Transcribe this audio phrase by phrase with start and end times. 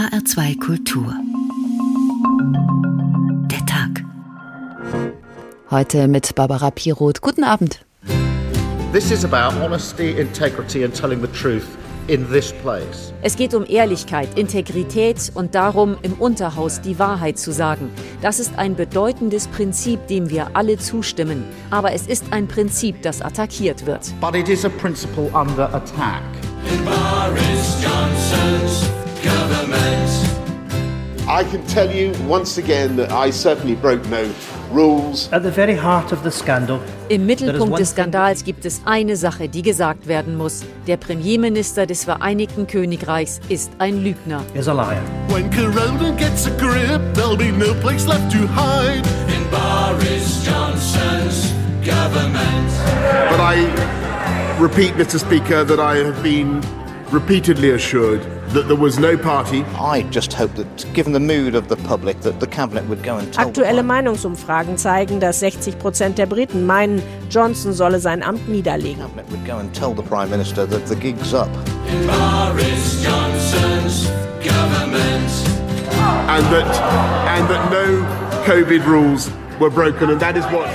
[0.00, 1.14] HR2 Kultur.
[3.50, 4.02] Der Tag.
[5.70, 7.20] Heute mit Barbara Piroth.
[7.20, 7.84] Guten Abend.
[8.94, 11.66] This is about honesty, integrity and telling the truth
[12.08, 13.12] in this place.
[13.20, 17.90] Es geht um Ehrlichkeit, Integrität und darum, im Unterhaus die Wahrheit zu sagen.
[18.22, 21.44] Das ist ein bedeutendes Prinzip, dem wir alle zustimmen.
[21.70, 24.14] Aber es ist ein Prinzip, das attackiert wird.
[24.18, 26.22] But it is a principle under attack.
[26.72, 28.99] In Boris Johnson's.
[31.30, 34.28] I can tell you once again that I certainly broke no
[34.72, 35.32] rules.
[35.32, 39.48] At the very heart of the scandal, Im Mittelpunkt des Skandals gibt es eine Sache,
[39.48, 40.64] die gesagt werden muss.
[40.88, 44.42] Der Premierminister des Vereinigten Königreichs ist ein Lügner.
[44.54, 45.00] is a liar.
[45.28, 49.06] When Corona gets a grip, there'll be no place left to hide.
[49.28, 51.52] In Boris Johnson's
[51.84, 52.72] government.
[53.30, 53.68] But I
[54.58, 55.20] repeat, Mr.
[55.20, 56.60] Speaker, that I have been
[57.12, 59.64] repeatedly assured that there was no party.
[59.78, 63.16] I just hope that, given the mood of the public, that the cabinet would go
[63.16, 63.46] and tell.
[63.48, 68.98] Aktuelle Meinungsumfragen zeigen, dass 60 Prozent der Briten meinen, Johnson solle sein Amt niederlegen.
[68.98, 71.48] The cabinet would go and tell the prime minister that the gig's up.
[71.88, 74.10] In Boris Johnson's
[74.42, 75.30] government.
[76.28, 76.66] and that
[77.28, 77.86] and that no
[78.44, 80.68] COVID rules were broken, and that is what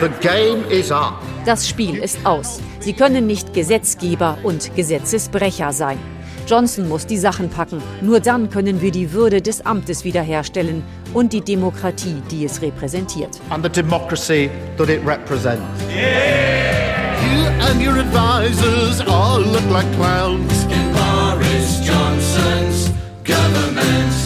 [0.00, 1.22] The game is up.
[1.46, 2.60] Das Spiel ist aus.
[2.80, 5.98] Sie können nicht Gesetzgeber und Gesetzesbrecher sein.
[6.46, 7.82] Johnson muss die Sachen packen.
[8.00, 13.40] Nur dann können wir die Würde des Amtes wiederherstellen und die Demokratie, die es repräsentiert.
[13.50, 15.64] And the democracy that it represents.
[15.90, 20.64] You and your advisors all look like clowns.
[20.64, 22.92] In Boris Johnson's
[23.24, 24.25] government.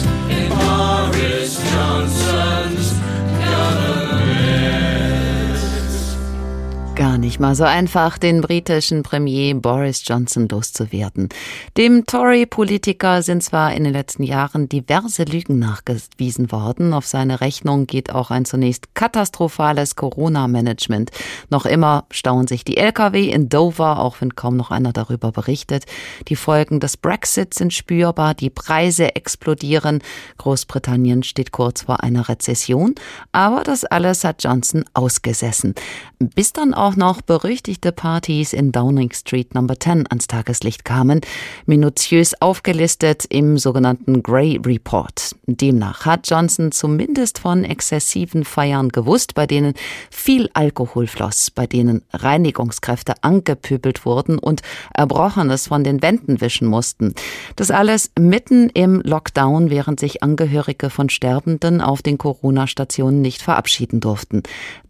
[7.31, 11.29] Nicht mal so einfach, den britischen Premier Boris Johnson loszuwerden.
[11.77, 16.93] Dem Tory-Politiker sind zwar in den letzten Jahren diverse Lügen nachgewiesen worden.
[16.93, 21.11] Auf seine Rechnung geht auch ein zunächst katastrophales Corona-Management.
[21.49, 25.85] Noch immer stauen sich die Lkw in Dover, auch wenn kaum noch einer darüber berichtet.
[26.27, 29.99] Die Folgen des Brexit sind spürbar, die Preise explodieren.
[30.37, 32.93] Großbritannien steht kurz vor einer Rezession.
[33.31, 35.75] Aber das alles hat Johnson ausgesessen.
[36.19, 41.21] Bis dann auch noch berüchtigte Partys in Downing Street Number 10 ans Tageslicht kamen,
[41.65, 45.35] minutiös aufgelistet im sogenannten Grey Report.
[45.45, 49.73] Demnach hat Johnson zumindest von exzessiven Feiern gewusst, bei denen
[50.09, 54.61] viel Alkohol floss, bei denen Reinigungskräfte angepöbelt wurden und
[54.93, 57.13] Erbrochenes von den Wänden wischen mussten.
[57.55, 63.99] Das alles mitten im Lockdown, während sich Angehörige von Sterbenden auf den Corona-Stationen nicht verabschieden
[63.99, 64.43] durften.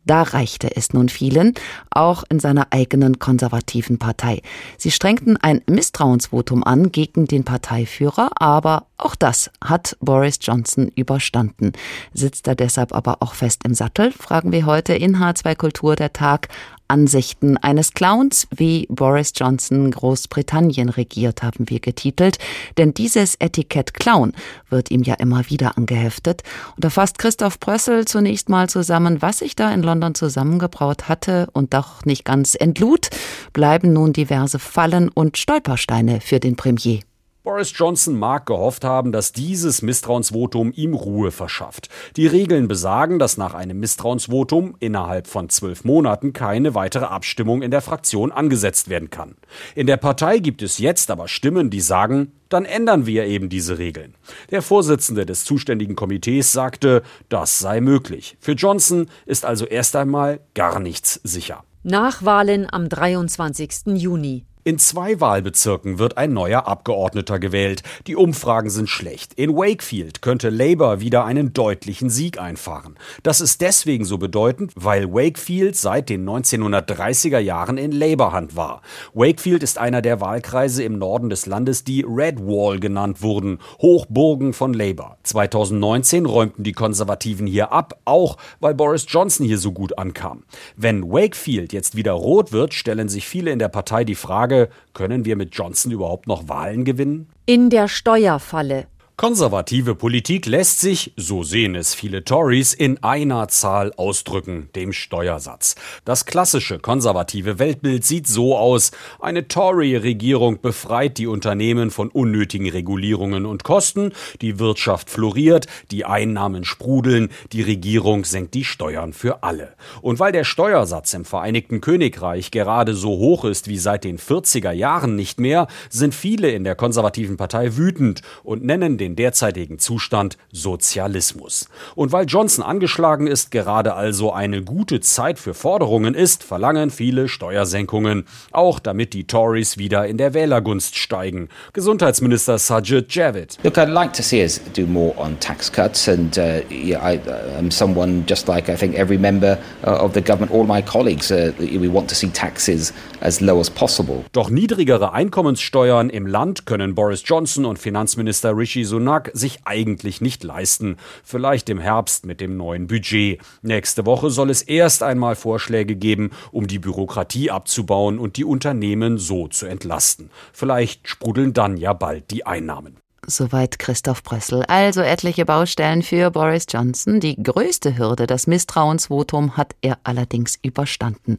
[0.05, 1.53] Da reichte es nun vielen,
[1.91, 4.41] auch in seiner eigenen konservativen Partei.
[4.77, 11.73] Sie strengten ein Misstrauensvotum an gegen den Parteiführer, aber auch das hat Boris Johnson überstanden.
[12.13, 16.13] Sitzt er deshalb aber auch fest im Sattel, fragen wir heute in H2 Kultur der
[16.13, 16.49] Tag
[16.91, 22.37] Ansichten eines Clowns, wie Boris Johnson Großbritannien regiert, haben wir getitelt.
[22.77, 24.33] Denn dieses Etikett Clown
[24.69, 26.43] wird ihm ja immer wieder angeheftet.
[26.75, 31.47] Und da fasst Christoph Prössel zunächst mal zusammen, was sich da in London zusammengebraut hatte
[31.53, 33.09] und doch nicht ganz entlud,
[33.53, 36.99] bleiben nun diverse Fallen und Stolpersteine für den Premier.
[37.43, 41.89] Boris Johnson mag gehofft haben, dass dieses Misstrauensvotum ihm Ruhe verschafft.
[42.15, 47.71] Die Regeln besagen, dass nach einem Misstrauensvotum innerhalb von zwölf Monaten keine weitere Abstimmung in
[47.71, 49.37] der Fraktion angesetzt werden kann.
[49.73, 53.79] In der Partei gibt es jetzt aber Stimmen, die sagen, dann ändern wir eben diese
[53.79, 54.13] Regeln.
[54.51, 58.37] Der Vorsitzende des zuständigen Komitees sagte, das sei möglich.
[58.39, 61.63] Für Johnson ist also erst einmal gar nichts sicher.
[61.81, 63.95] Nachwahlen am 23.
[63.95, 64.45] Juni.
[64.63, 67.81] In zwei Wahlbezirken wird ein neuer Abgeordneter gewählt.
[68.05, 69.33] Die Umfragen sind schlecht.
[69.33, 72.95] In Wakefield könnte Labour wieder einen deutlichen Sieg einfahren.
[73.23, 78.83] Das ist deswegen so bedeutend, weil Wakefield seit den 1930er Jahren in Labour-Hand war.
[79.15, 84.53] Wakefield ist einer der Wahlkreise im Norden des Landes, die Red Wall genannt wurden, Hochburgen
[84.53, 85.17] von Labour.
[85.23, 90.43] 2019 räumten die Konservativen hier ab, auch weil Boris Johnson hier so gut ankam.
[90.77, 94.50] Wenn Wakefield jetzt wieder rot wird, stellen sich viele in der Partei die Frage,
[94.93, 97.29] können wir mit Johnson überhaupt noch Wahlen gewinnen?
[97.45, 98.87] In der Steuerfalle.
[99.21, 105.75] Konservative Politik lässt sich, so sehen es viele Tories, in einer Zahl ausdrücken, dem Steuersatz.
[106.05, 108.89] Das klassische konservative Weltbild sieht so aus.
[109.19, 116.63] Eine Tory-Regierung befreit die Unternehmen von unnötigen Regulierungen und Kosten, die Wirtschaft floriert, die Einnahmen
[116.63, 119.75] sprudeln, die Regierung senkt die Steuern für alle.
[120.01, 124.71] Und weil der Steuersatz im Vereinigten Königreich gerade so hoch ist wie seit den 40er
[124.71, 129.79] Jahren nicht mehr, sind viele in der konservativen Partei wütend und nennen den den derzeitigen
[129.79, 131.67] Zustand Sozialismus.
[131.95, 137.27] Und weil Johnson angeschlagen ist, gerade also eine gute Zeit für Forderungen ist, verlangen viele
[137.27, 141.49] Steuersenkungen, auch damit die Tories wieder in der Wählergunst steigen.
[141.73, 143.57] Gesundheitsminister Sajid Javid.
[143.63, 147.19] Look, I'd like to see us do more on tax cuts and uh, yeah, I,
[147.59, 151.31] I'm someone just like I think every member uh, of the government, all my colleagues,
[151.31, 154.23] uh, we want to see taxes as low as possible.
[154.31, 160.43] Doch niedrigere Einkommenssteuern im Land können Boris Johnson und Finanzminister Rishi Sunak sich eigentlich nicht
[160.43, 160.97] leisten.
[161.23, 163.39] Vielleicht im Herbst mit dem neuen Budget.
[163.61, 169.17] Nächste Woche soll es erst einmal Vorschläge geben, um die Bürokratie abzubauen und die Unternehmen
[169.17, 170.29] so zu entlasten.
[170.51, 173.00] Vielleicht sprudeln dann ja bald die Einnahmen.
[173.27, 174.63] Soweit Christoph Brössel.
[174.63, 177.19] Also etliche Baustellen für Boris Johnson.
[177.19, 181.37] Die größte Hürde, das Misstrauensvotum, hat er allerdings überstanden.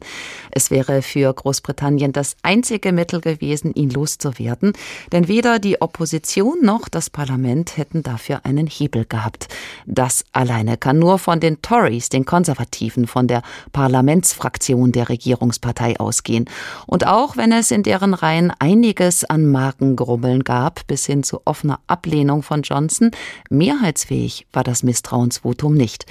[0.51, 4.71] Es wäre für Großbritannien das einzige Mittel gewesen, ihn loszuwerden,
[5.11, 9.49] denn weder die Opposition noch das Parlament hätten dafür einen Hebel gehabt.
[9.85, 13.41] Das alleine kann nur von den Tories, den Konservativen, von der
[13.73, 16.45] Parlamentsfraktion der Regierungspartei ausgehen.
[16.87, 21.72] Und auch wenn es in deren Reihen einiges an Markengrummeln gab, bis hin zu offener
[21.73, 23.11] einer Ablehnung von Johnson.
[23.49, 26.05] Mehrheitsfähig war das Misstrauensvotum nicht.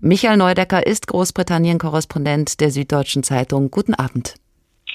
[0.00, 3.70] Michael Neudecker ist Großbritannien-Korrespondent der Süddeutschen Zeitung.
[3.70, 4.34] Guten Abend.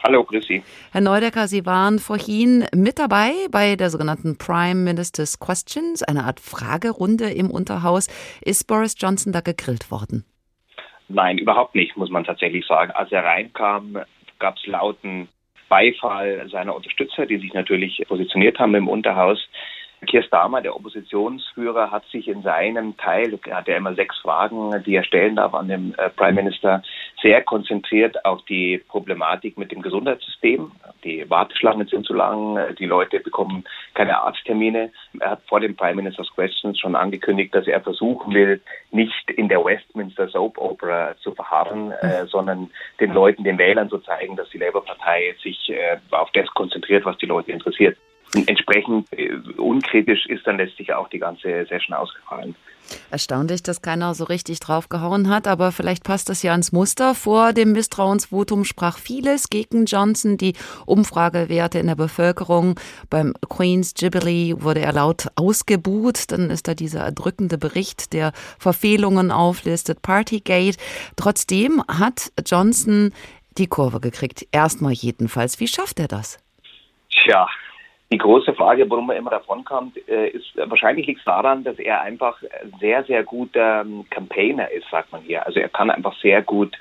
[0.04, 0.64] Hallo, grüß Sie.
[0.92, 6.40] Herr Neudecker, Sie waren vorhin mit dabei bei der sogenannten Prime Minister's Questions, eine Art
[6.40, 8.08] Fragerunde im Unterhaus.
[8.42, 10.26] Ist Boris Johnson da gegrillt worden?
[11.10, 12.92] Nein, überhaupt nicht, muss man tatsächlich sagen.
[12.92, 13.98] Als er reinkam,
[14.38, 15.28] gab es lauten
[15.70, 19.40] Beifall seiner Unterstützer, die sich natürlich positioniert haben im Unterhaus.
[20.08, 24.84] Keir Starmer, der Oppositionsführer, hat sich in seinem Teil, er hat ja immer sechs Fragen,
[24.86, 26.82] die er stellen darf an den äh, Prime Minister,
[27.22, 30.72] sehr konzentriert auf die Problematik mit dem Gesundheitssystem.
[31.04, 34.92] Die Warteschlangen sind zu lang, die Leute bekommen keine Arzttermine.
[35.20, 38.62] Er hat vor dem Prime Minister's Questions schon angekündigt, dass er versuchen will,
[38.92, 42.70] nicht in der Westminster Soap Opera zu verharren, äh, sondern
[43.00, 47.18] den Leuten, den Wählern zu zeigen, dass die Labour-Partei sich äh, auf das konzentriert, was
[47.18, 47.98] die Leute interessiert
[48.46, 52.56] entsprechend äh, unkritisch ist dann letztlich auch die ganze Session ausgefallen.
[53.12, 57.16] Erstaunlich, dass keiner so richtig draufgehauen hat, aber vielleicht passt das ja ins Muster.
[57.16, 60.38] Vor dem Misstrauensvotum sprach vieles gegen Johnson.
[60.38, 60.54] Die
[60.86, 62.80] Umfragewerte in der Bevölkerung
[63.10, 66.32] beim Queen's Jubilee wurde er laut ausgebuht.
[66.32, 70.78] Dann ist da dieser erdrückende Bericht, der Verfehlungen auflistet, Partygate.
[71.16, 73.12] Trotzdem hat Johnson
[73.58, 74.48] die Kurve gekriegt.
[74.52, 75.60] Erstmal jedenfalls.
[75.60, 76.40] Wie schafft er das?
[77.12, 77.48] Tja,
[78.12, 82.02] die große Frage, warum er immer davonkommt, äh, ist wahrscheinlich liegt es daran, dass er
[82.02, 82.42] einfach
[82.80, 85.46] sehr, sehr guter ähm, Campaigner ist, sagt man hier.
[85.46, 86.76] Also er kann einfach sehr gut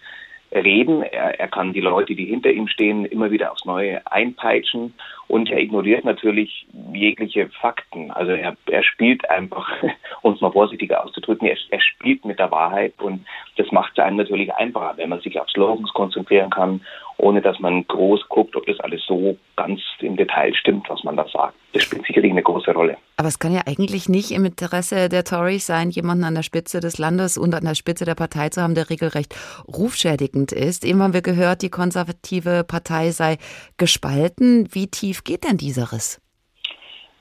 [0.51, 1.03] reden.
[1.03, 4.95] Er, er kann die Leute, die hinter ihm stehen, immer wieder aufs Neue einpeitschen
[5.29, 8.11] und er ignoriert natürlich jegliche Fakten.
[8.11, 9.71] Also er, er spielt einfach,
[10.23, 13.27] um es mal vorsichtiger auszudrücken, er, er spielt mit der Wahrheit und
[13.57, 16.81] das macht es einem natürlich einfacher, wenn man sich auf Slogans konzentrieren kann,
[17.19, 21.17] ohne dass man groß guckt, ob das alles so ganz im Detail stimmt, was man
[21.17, 21.55] da sagt.
[21.73, 22.97] Das spielt sicherlich eine große Rolle.
[23.17, 26.79] Aber es kann ja eigentlich nicht im Interesse der Tories sein, jemanden an der Spitze
[26.79, 29.35] des Landes und an der Spitze der Partei zu haben, der regelrecht
[29.67, 30.85] rufschädigend ist.
[30.85, 33.39] Eben haben wir gehört, die konservative Partei sei
[33.77, 34.69] gespalten.
[34.73, 36.21] Wie tief geht denn dieser Riss?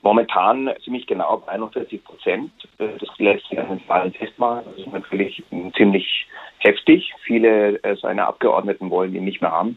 [0.02, 2.52] Momentan ziemlich genau bei 41 Prozent.
[2.78, 4.64] Das lässt sich an den Zahlen festmachen.
[4.64, 5.42] Das ist natürlich
[5.76, 6.26] ziemlich
[6.58, 7.12] heftig.
[7.24, 9.76] Viele äh, seiner Abgeordneten wollen ihn nicht mehr haben.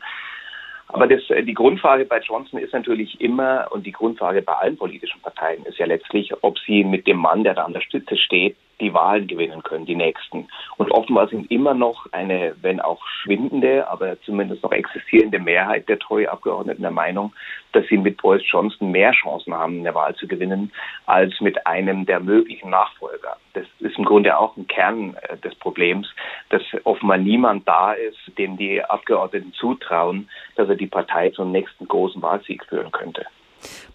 [0.87, 4.77] Aber das, äh, die Grundfrage bei Johnson ist natürlich immer, und die Grundfrage bei allen
[4.77, 8.17] politischen Parteien ist ja letztlich, ob sie mit dem Mann, der da an der Spitze
[8.17, 10.47] steht, die Wahlen gewinnen können, die nächsten.
[10.77, 15.99] Und offenbar sind immer noch eine, wenn auch schwindende, aber zumindest noch existierende Mehrheit der
[15.99, 17.33] Tory-Abgeordneten der Meinung,
[17.71, 20.71] dass sie mit Boris Johnson mehr Chancen haben, eine Wahl zu gewinnen,
[21.05, 23.37] als mit einem der möglichen Nachfolger.
[23.53, 26.07] Das ist im Grunde auch ein Kern äh, des Problems,
[26.49, 31.87] dass offenbar niemand da ist, dem die Abgeordneten zutrauen, dass er die Partei zum nächsten
[31.87, 33.25] großen Wahlsieg führen könnte.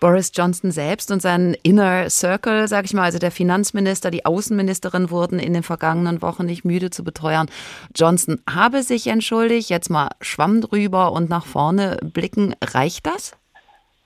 [0.00, 5.11] Boris Johnson selbst und sein Inner Circle, sage ich mal, also der Finanzminister, die Außenministerin
[5.11, 7.49] wurden in den vergangenen Wochen nicht müde zu beteuern.
[7.94, 12.54] Johnson habe sich entschuldigt, jetzt mal Schwamm drüber und nach vorne blicken.
[12.62, 13.37] Reicht das?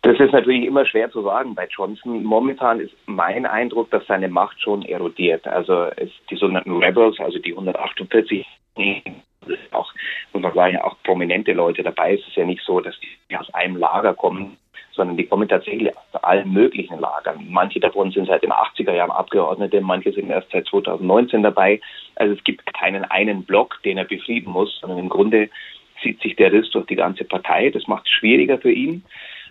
[0.02, 2.24] Das ist natürlich immer schwer zu sagen bei Johnson.
[2.24, 5.46] Momentan ist mein Eindruck, dass seine Macht schon erodiert.
[5.46, 5.88] Also
[6.30, 8.46] die sogenannten Rebels, also die 148,
[9.72, 9.92] auch,
[10.32, 12.14] muss man sagen, auch prominente Leute dabei.
[12.14, 14.56] Es ist ja nicht so, dass die aus einem Lager kommen,
[14.92, 17.46] sondern die kommen tatsächlich aus allen möglichen Lagern.
[17.48, 21.80] Manche davon sind seit den 80er Jahren Abgeordnete, manche sind erst seit 2019 dabei.
[22.16, 25.48] Also es gibt keinen einen Block, den er befrieden muss, sondern im Grunde
[26.02, 27.70] zieht sich der Riss durch die ganze Partei.
[27.70, 29.04] Das macht es schwieriger für ihn.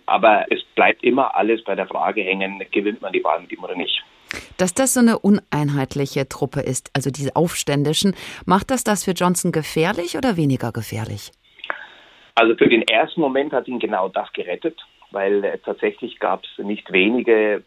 [0.06, 3.62] Aber es bleibt immer alles bei der Frage hängen, gewinnt man die Wahl mit ihm
[3.62, 4.02] oder nicht.
[4.56, 8.14] Dass das so eine uneinheitliche Truppe ist, also diese Aufständischen,
[8.46, 11.32] macht das das für Johnson gefährlich oder weniger gefährlich?
[12.34, 16.64] Also für den ersten Moment hat ihn genau das gerettet, weil äh, tatsächlich gab es
[16.64, 17.62] nicht wenige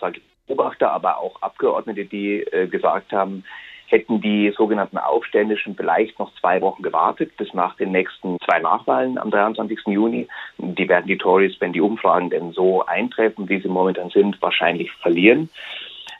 [0.00, 3.44] sage Beobachter, aber auch Abgeordnete, die äh, gesagt haben,
[3.88, 9.18] hätten die sogenannten Aufständischen vielleicht noch zwei Wochen gewartet, bis nach den nächsten zwei Nachwahlen
[9.18, 9.80] am 23.
[9.86, 10.28] Juni.
[10.58, 14.90] Die werden die Tories, wenn die Umfragen denn so eintreffen, wie sie momentan sind, wahrscheinlich
[14.92, 15.50] verlieren.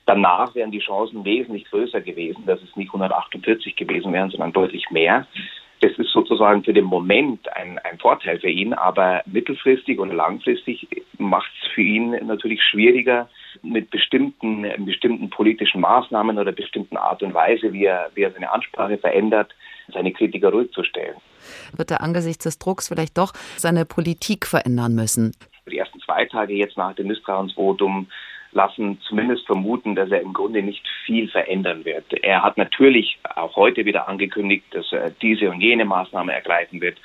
[0.06, 4.88] Danach wären die Chancen wesentlich größer gewesen, dass es nicht 148 gewesen wären, sondern deutlich
[4.90, 5.26] mehr.
[5.80, 10.88] Das ist sozusagen für den Moment ein, ein Vorteil für ihn, aber mittelfristig oder langfristig
[11.18, 13.28] macht es für ihn natürlich schwieriger,
[13.62, 18.50] mit bestimmten, bestimmten politischen Maßnahmen oder bestimmten Art und Weise, wie er, wie er seine
[18.50, 19.54] Ansprache verändert,
[19.92, 21.16] seine Kritiker ruhig zu stellen.
[21.76, 25.32] Wird er angesichts des Drucks vielleicht doch seine Politik verändern müssen?
[25.70, 28.06] Die ersten zwei Tage jetzt nach dem Misstrauensvotum
[28.56, 32.12] lassen zumindest vermuten, dass er im Grunde nicht viel verändern wird.
[32.24, 36.98] Er hat natürlich auch heute wieder angekündigt, dass er diese und jene Maßnahme ergreifen wird.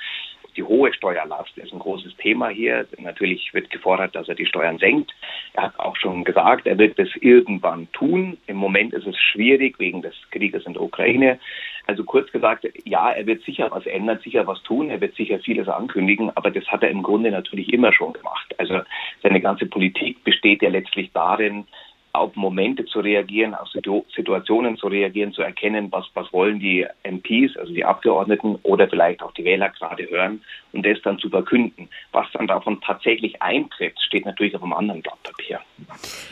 [0.56, 2.86] Die hohe Steuerlast ist ein großes Thema hier.
[2.98, 5.12] Natürlich wird gefordert, dass er die Steuern senkt.
[5.54, 8.36] Er hat auch schon gesagt, er wird das irgendwann tun.
[8.46, 11.38] Im Moment ist es schwierig wegen des Krieges in der Ukraine.
[11.86, 15.40] Also kurz gesagt, ja, er wird sicher was ändern, sicher was tun, er wird sicher
[15.40, 18.54] vieles ankündigen, aber das hat er im Grunde natürlich immer schon gemacht.
[18.58, 18.80] Also
[19.22, 21.66] seine ganze Politik besteht ja letztlich darin,
[22.14, 27.56] auf Momente zu reagieren, auf Situationen zu reagieren, zu erkennen, was, was wollen die MPs,
[27.56, 30.42] also die Abgeordneten oder vielleicht auch die Wähler gerade hören
[30.72, 31.88] und das dann zu verkünden.
[32.12, 35.60] Was dann davon tatsächlich eintritt, steht natürlich auf einem anderen Blatt Papier.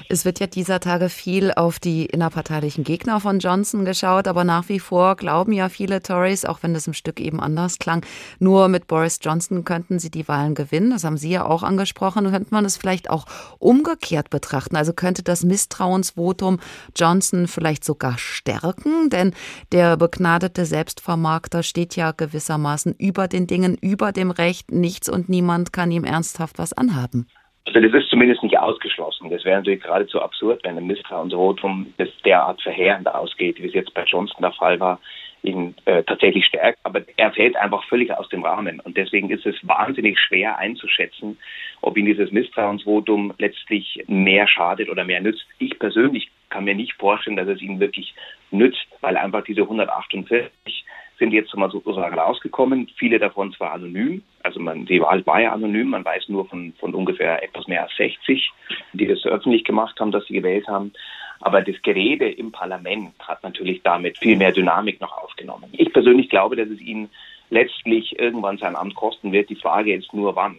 [0.09, 4.69] Es wird ja dieser Tage viel auf die innerparteilichen Gegner von Johnson geschaut, aber nach
[4.69, 8.05] wie vor glauben ja viele Tories, auch wenn das im Stück eben anders klang,
[8.39, 10.91] nur mit Boris Johnson könnten sie die Wahlen gewinnen.
[10.91, 12.31] Das haben Sie ja auch angesprochen.
[12.31, 13.25] Könnte man es vielleicht auch
[13.59, 14.77] umgekehrt betrachten?
[14.77, 16.59] Also könnte das Mist Misstrauensvotum
[16.97, 19.11] Johnson vielleicht sogar stärken?
[19.11, 19.33] Denn
[19.73, 24.71] der begnadete Selbstvermarkter steht ja gewissermaßen über den Dingen, über dem Recht.
[24.73, 27.27] Nichts und niemand kann ihm ernsthaft was anhaben.
[27.67, 29.31] Also das ist zumindest nicht ausgeschlossen.
[29.31, 34.05] Das wäre natürlich geradezu absurd, wenn ein Misstrauensvotum derart verheerend ausgeht, wie es jetzt bei
[34.05, 34.99] Johnson der Fall war,
[35.43, 36.79] ihn äh, tatsächlich stärkt.
[36.83, 38.81] Aber er fällt einfach völlig aus dem Rahmen.
[38.81, 41.39] Und deswegen ist es wahnsinnig schwer einzuschätzen,
[41.81, 45.47] ob ihn dieses Misstrauensvotum letztlich mehr schadet oder mehr nützt.
[45.59, 48.15] Ich persönlich kann mir nicht vorstellen, dass es ihm wirklich
[48.51, 50.85] nützt, weil einfach diese 148
[51.21, 52.89] sind jetzt mal sozusagen rausgekommen.
[52.97, 56.73] Viele davon zwar anonym, also man, die Wahl war ja anonym, man weiß nur von,
[56.81, 58.51] von ungefähr etwas mehr als 60,
[58.95, 60.93] die das öffentlich gemacht haben, dass sie gewählt haben.
[61.41, 65.71] Aber das Gerede im Parlament hat natürlich damit viel mehr Dynamik noch aufgenommen.
[65.73, 67.09] Ich persönlich glaube, dass es ihn
[67.49, 69.51] letztlich irgendwann sein Amt kosten wird.
[69.51, 70.59] Die Frage ist nur wann.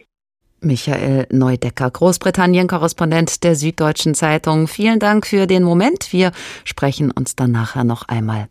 [0.62, 4.68] Michael Neudecker, Großbritannien-Korrespondent der Süddeutschen Zeitung.
[4.68, 6.12] Vielen Dank für den Moment.
[6.12, 6.32] Wir
[6.64, 8.48] sprechen uns dann nachher noch einmal.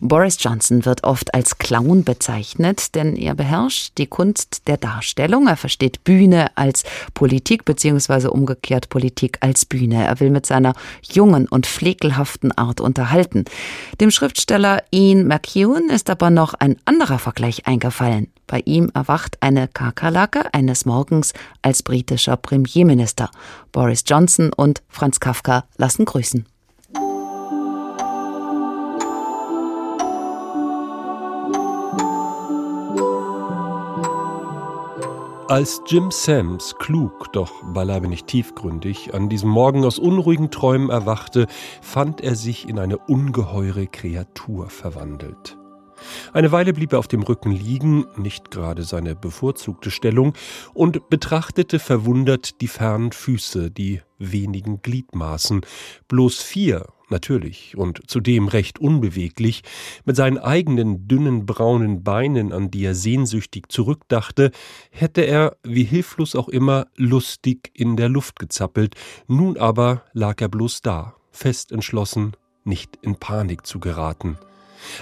[0.00, 5.46] Boris Johnson wird oft als Clown bezeichnet, denn er beherrscht die Kunst der Darstellung.
[5.46, 6.84] Er versteht Bühne als
[7.14, 10.04] Politik beziehungsweise umgekehrt Politik als Bühne.
[10.04, 13.44] Er will mit seiner jungen und pflegelhaften Art unterhalten.
[14.00, 18.28] Dem Schriftsteller Ian McEwan ist aber noch ein anderer Vergleich eingefallen.
[18.46, 23.30] Bei ihm erwacht eine Kakerlake eines Morgens als britischer Premierminister.
[23.72, 26.46] Boris Johnson und Franz Kafka lassen grüßen.
[35.48, 41.46] Als Jim Sams klug, doch beileibe nicht tiefgründig, an diesem Morgen aus unruhigen Träumen erwachte,
[41.80, 45.56] fand er sich in eine ungeheure Kreatur verwandelt.
[46.32, 50.34] Eine Weile blieb er auf dem Rücken liegen, nicht gerade seine bevorzugte Stellung,
[50.74, 55.62] und betrachtete verwundert die fernen Füße, die wenigen Gliedmaßen,
[56.08, 59.62] bloß vier, natürlich, und zudem recht unbeweglich,
[60.04, 64.50] mit seinen eigenen dünnen braunen Beinen, an die er sehnsüchtig zurückdachte,
[64.90, 68.94] hätte er, wie hilflos auch immer, lustig in der Luft gezappelt,
[69.26, 72.32] nun aber lag er bloß da, fest entschlossen,
[72.64, 74.38] nicht in Panik zu geraten.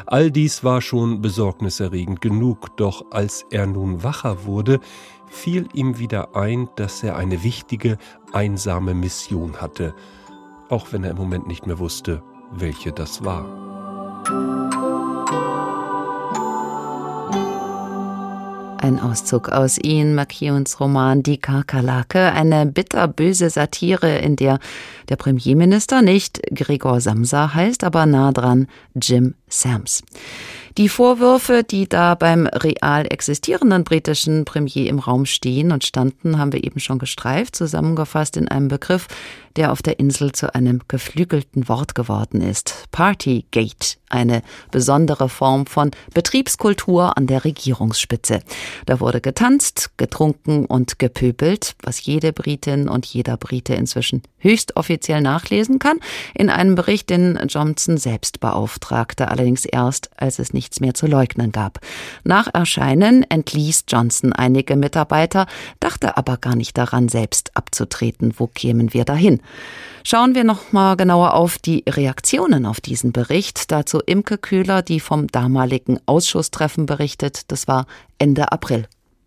[0.07, 4.81] All dies war schon besorgniserregend genug, doch als er nun wacher wurde,
[5.29, 7.99] fiel ihm wieder ein, dass er eine wichtige,
[8.33, 9.95] einsame Mission hatte,
[10.69, 14.74] auch wenn er im Moment nicht mehr wusste, welche das war.
[18.85, 24.59] Ein Auszug aus Ian McKeowns Roman Die Kakerlake, eine bitterböse Satire, in der
[25.09, 30.03] der Premierminister nicht Gregor Samsa heißt, aber nah dran Jim Sams.
[30.77, 36.53] Die Vorwürfe, die da beim real existierenden britischen Premier im Raum stehen und standen, haben
[36.53, 39.07] wir eben schon gestreift, zusammengefasst in einem Begriff,
[39.55, 42.89] der auf der Insel zu einem geflügelten Wort geworden ist.
[42.91, 48.41] Partygate, eine besondere Form von Betriebskultur an der Regierungsspitze.
[48.87, 55.21] Da wurde getanzt, getrunken und gepöbelt, was jede Britin und jeder Brite inzwischen höchst offiziell
[55.21, 55.99] nachlesen kann,
[56.35, 61.53] in einem Bericht, den Johnson selbst beauftragte, allerdings erst, als es nichts mehr zu leugnen
[61.53, 61.79] gab.
[62.25, 65.47] Nach Erscheinen entließ Johnson einige Mitarbeiter,
[65.79, 68.33] dachte aber gar nicht daran, selbst abzutreten.
[68.39, 69.43] Wo kämen wir dahin?
[70.05, 73.71] Schauen wir noch mal genauer auf die Reaktionen auf diesen Bericht.
[73.71, 77.53] Dazu Imke Kühler, die vom damaligen Ausschusstreffen berichtet.
[77.53, 77.87] Das war
[78.19, 78.87] Ende April.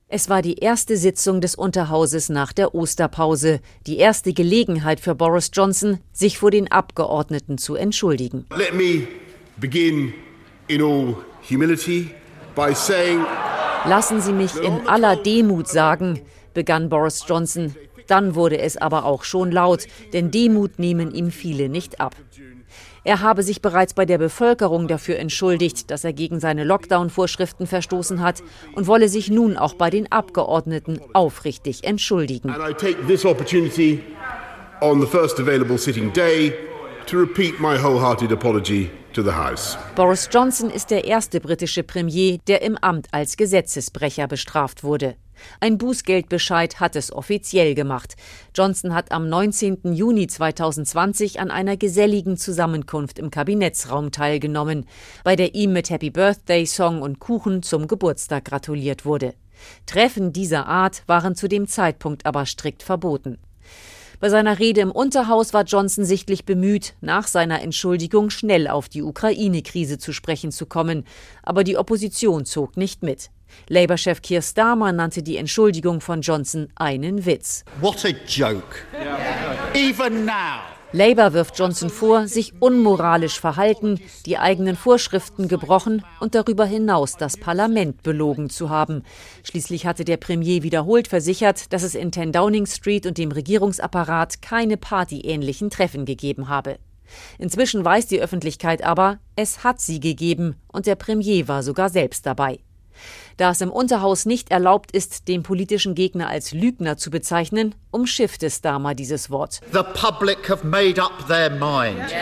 [0.10, 5.52] Es war die erste Sitzung des Unterhauses nach der Osterpause, die erste Gelegenheit für Boris
[5.54, 8.46] Johnson, sich vor den Abgeordneten zu entschuldigen.
[8.56, 9.08] Let me
[9.58, 10.14] begin
[10.68, 11.16] in all
[11.50, 12.12] humility
[12.56, 13.24] by saying
[13.86, 16.22] Lassen Sie mich in aller Demut sagen,
[16.54, 17.74] begann Boris Johnson,
[18.08, 22.16] dann wurde es aber auch schon laut, denn Demut nehmen ihm viele nicht ab.
[23.06, 28.22] Er habe sich bereits bei der Bevölkerung dafür entschuldigt, dass er gegen seine Lockdown-Vorschriften verstoßen
[28.22, 28.44] hat
[28.76, 32.50] und wolle sich nun auch bei den Abgeordneten aufrichtig entschuldigen.
[32.50, 34.04] And I take this opportunity
[34.82, 36.54] on the first available sitting day
[37.06, 39.78] to repeat my wholehearted apology to the House.
[39.96, 45.16] Boris Johnson ist der erste britische Premier, der im Amt als Gesetzesbrecher bestraft wurde.
[45.60, 48.16] Ein Bußgeldbescheid hat es offiziell gemacht.
[48.56, 49.94] Johnson hat am 19.
[49.94, 54.86] Juni 2020 an einer geselligen Zusammenkunft im Kabinettsraum teilgenommen,
[55.24, 59.34] bei der ihm mit Happy Birthday Song und Kuchen zum Geburtstag gratuliert wurde.
[59.88, 63.40] Treffen dieser Art waren zu dem Zeitpunkt aber strikt verboten.
[64.20, 69.04] Bei seiner Rede im Unterhaus war Johnson sichtlich bemüht, nach seiner Entschuldigung schnell auf die
[69.04, 71.06] Ukraine-Krise zu sprechen zu kommen,
[71.44, 73.30] aber die Opposition zog nicht mit.
[73.70, 77.64] Labour-Chef Keir Starmer nannte die Entschuldigung von Johnson einen Witz.
[77.80, 78.86] What a joke.
[79.76, 80.77] Even now.
[80.94, 87.36] Labour wirft Johnson vor, sich unmoralisch verhalten, die eigenen Vorschriften gebrochen und darüber hinaus das
[87.36, 89.04] Parlament belogen zu haben.
[89.44, 94.42] Schließlich hatte der Premier wiederholt versichert, dass es in 10 Downing Street und dem Regierungsapparat
[94.42, 96.78] keine partyähnlichen Treffen gegeben habe.
[97.38, 102.26] Inzwischen weiß die Öffentlichkeit aber, es hat sie gegeben und der Premier war sogar selbst
[102.26, 102.60] dabei.
[103.38, 108.50] Da es im Unterhaus nicht erlaubt ist, den politischen Gegner als Lügner zu bezeichnen, umschiffte
[108.50, 109.62] Starmer dieses Wort.
[109.72, 112.14] The public have made up their mind.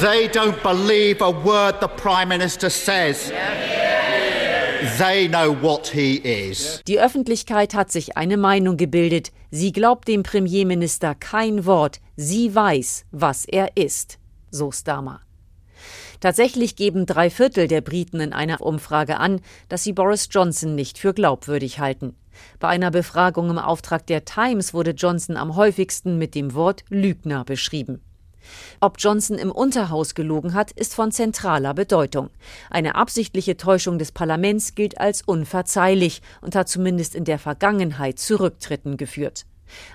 [0.00, 3.32] They don't believe a word the Prime Minister says.
[4.98, 6.82] They know what he is.
[6.86, 9.32] Die Öffentlichkeit hat sich eine Meinung gebildet.
[9.50, 12.00] Sie glaubt dem Premierminister kein Wort.
[12.16, 14.18] Sie weiß, was er ist.
[14.50, 15.25] So Starmer.
[16.20, 20.98] Tatsächlich geben drei Viertel der Briten in einer Umfrage an, dass sie Boris Johnson nicht
[20.98, 22.14] für glaubwürdig halten.
[22.58, 27.44] Bei einer Befragung im Auftrag der Times wurde Johnson am häufigsten mit dem Wort Lügner
[27.44, 28.00] beschrieben.
[28.80, 32.30] Ob Johnson im Unterhaus gelogen hat, ist von zentraler Bedeutung.
[32.70, 38.38] Eine absichtliche Täuschung des Parlaments gilt als unverzeihlich und hat zumindest in der Vergangenheit zu
[38.38, 39.46] Rücktritten geführt.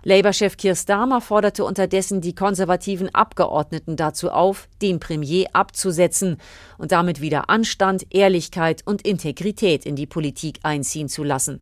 [0.03, 6.37] Labour-Chef Keir Starmer forderte unterdessen die konservativen Abgeordneten dazu auf, den Premier abzusetzen
[6.77, 11.61] und damit wieder Anstand, Ehrlichkeit und Integrität in die Politik einziehen zu lassen.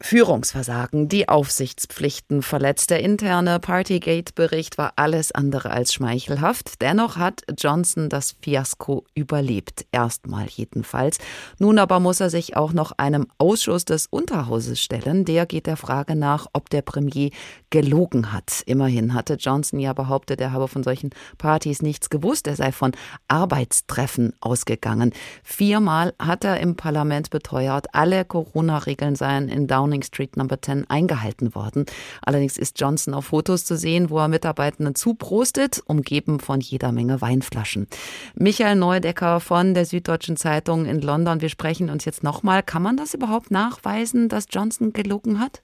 [0.00, 2.90] Führungsversagen, die Aufsichtspflichten verletzt.
[2.90, 6.80] Der interne Partygate-Bericht war alles andere als schmeichelhaft.
[6.80, 9.86] Dennoch hat Johnson das Fiasko überlebt.
[9.90, 11.18] Erstmal jedenfalls.
[11.58, 15.24] Nun aber muss er sich auch noch einem Ausschuss des Unterhauses stellen.
[15.24, 17.30] Der geht der Frage nach, ob der Premier
[17.70, 18.62] gelogen hat.
[18.66, 22.46] Immerhin hatte Johnson ja behauptet, er habe von solchen Partys nichts gewusst.
[22.46, 22.92] Er sei von
[23.26, 25.12] Arbeitstreffen ausgegangen.
[25.42, 30.84] Viermal hat er im Parlament beteuert, alle Corona-Regeln seien in Down Downing Street Number 10
[30.90, 31.86] eingehalten worden.
[32.20, 37.22] Allerdings ist Johnson auf Fotos zu sehen, wo er Mitarbeitenden zuprostet, umgeben von jeder Menge
[37.22, 37.86] Weinflaschen.
[38.34, 41.40] Michael Neudecker von der Süddeutschen Zeitung in London.
[41.40, 42.62] Wir sprechen uns jetzt nochmal.
[42.62, 45.62] Kann man das überhaupt nachweisen, dass Johnson gelogen hat?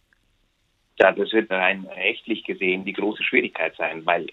[0.99, 4.29] Ja, das wird rein rechtlich gesehen die große Schwierigkeit sein, weil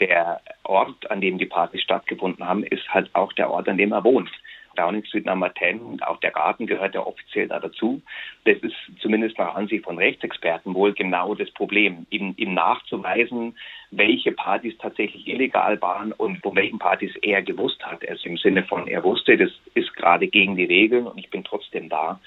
[0.00, 3.92] der Ort, an dem die Partys stattgefunden haben, ist halt auch der Ort, an dem
[3.92, 4.30] er wohnt.
[4.74, 8.02] Downing Street Nummer 10 und auch der Garten gehört ja offiziell da dazu.
[8.44, 13.56] Das ist zumindest nach Ansicht von Rechtsexperten wohl genau das Problem, ihm, ihm nachzuweisen,
[13.90, 18.06] welche Partys tatsächlich illegal waren und von welchen Partys er gewusst hat.
[18.08, 21.44] Also im Sinne von, er wusste, das ist gerade gegen die Regeln und ich bin
[21.44, 22.20] trotzdem da.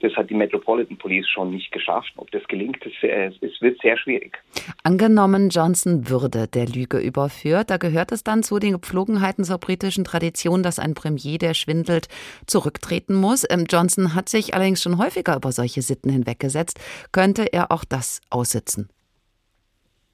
[0.00, 2.12] Das hat die Metropolitan Police schon nicht geschafft.
[2.16, 4.38] Ob das gelingt, es, es wird sehr schwierig.
[4.82, 10.04] Angenommen, Johnson würde der Lüge überführt, da gehört es dann zu den Gepflogenheiten zur britischen
[10.04, 12.08] Tradition, dass ein Premier, der schwindelt,
[12.46, 13.46] zurücktreten muss.
[13.50, 16.80] Ähm, Johnson hat sich allerdings schon häufiger über solche Sitten hinweggesetzt.
[17.12, 18.88] Könnte er auch das aussitzen?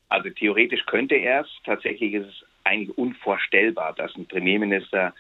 [0.09, 1.49] Also theoretisch könnte er es.
[1.65, 5.15] Tatsächlich ist es eigentlich unvorstellbar, dass ein Premierminister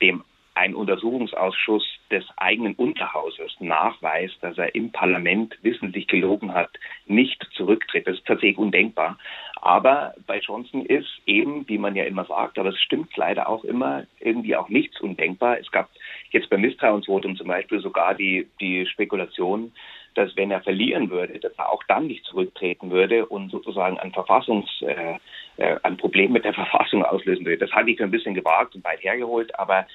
[0.00, 0.22] dem
[0.54, 6.70] ein Untersuchungsausschuss des eigenen Unterhauses nachweist, dass er im Parlament wissentlich gelogen hat,
[7.06, 8.06] nicht zurücktritt.
[8.06, 9.18] Das ist tatsächlich undenkbar.
[9.60, 13.64] Aber bei Johnson ist eben, wie man ja immer sagt, aber es stimmt leider auch
[13.64, 15.58] immer, irgendwie auch nichts undenkbar.
[15.58, 15.88] Es gab
[16.30, 19.72] jetzt beim Misstrauensvotum zum Beispiel sogar die, die Spekulation,
[20.14, 24.12] dass wenn er verlieren würde, dass er auch dann nicht zurücktreten würde und sozusagen ein
[24.12, 25.18] Verfassungs, äh,
[25.56, 27.58] äh, ein Problem mit der Verfassung auslösen würde.
[27.58, 29.86] Das hatte ich ein bisschen gewagt und weit hergeholt, aber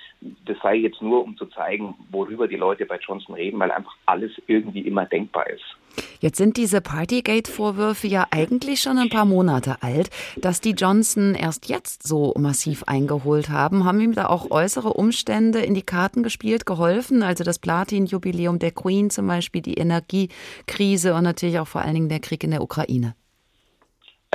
[0.45, 3.95] das sei jetzt nur, um zu zeigen, worüber die Leute bei Johnson reden, weil einfach
[4.05, 5.77] alles irgendwie immer denkbar ist.
[6.19, 10.09] Jetzt sind diese Partygate-Vorwürfe ja eigentlich schon ein paar Monate alt.
[10.35, 15.59] Dass die Johnson erst jetzt so massiv eingeholt haben, haben ihm da auch äußere Umstände
[15.59, 17.23] in die Karten gespielt, geholfen?
[17.23, 22.09] Also das Platin-Jubiläum der Queen zum Beispiel, die Energiekrise und natürlich auch vor allen Dingen
[22.09, 23.15] der Krieg in der Ukraine.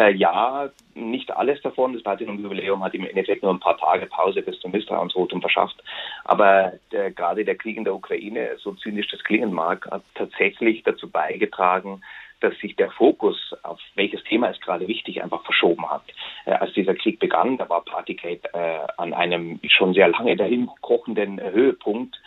[0.00, 1.92] Äh, ja, nicht alles davon.
[1.92, 5.82] Das Platinum-Jubiläum hat im Endeffekt nur ein paar Tage Pause bis zum Misstrauensvotum verschafft.
[6.24, 10.82] Aber der, gerade der Krieg in der Ukraine, so zynisch das klingen mag, hat tatsächlich
[10.82, 12.02] dazu beigetragen,
[12.40, 16.02] dass sich der Fokus auf welches Thema ist gerade wichtig einfach verschoben hat.
[16.46, 20.68] Äh, als dieser Krieg begann, da war Partygate äh, an einem schon sehr lange dahin
[20.80, 22.18] kochenden Höhepunkt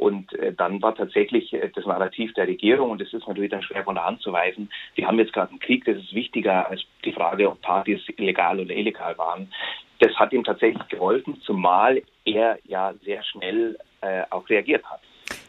[0.00, 3.62] und äh, dann war tatsächlich äh, das Narrativ der Regierung, und das ist natürlich dann
[3.62, 6.68] schwer von der Hand zu weisen, wir haben jetzt gerade einen Krieg, das ist wichtiger
[6.68, 9.52] als die Frage, ob Partys illegal oder illegal waren.
[9.98, 15.00] Das hat ihm tatsächlich geholfen, zumal er ja sehr schnell äh, auch reagiert hat.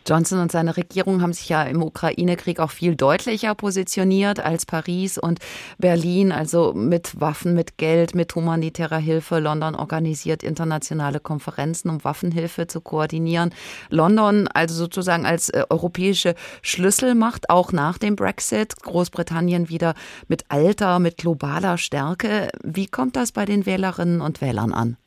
[0.07, 5.17] Johnson und seine Regierung haben sich ja im Ukraine-Krieg auch viel deutlicher positioniert als Paris
[5.17, 5.39] und
[5.77, 9.39] Berlin, also mit Waffen, mit Geld, mit humanitärer Hilfe.
[9.39, 13.53] London organisiert internationale Konferenzen, um Waffenhilfe zu koordinieren.
[13.89, 18.75] London also sozusagen als äh, europäische Schlüsselmacht, auch nach dem Brexit.
[18.81, 19.93] Großbritannien wieder
[20.27, 22.49] mit alter, mit globaler Stärke.
[22.63, 24.97] Wie kommt das bei den Wählerinnen und Wählern an?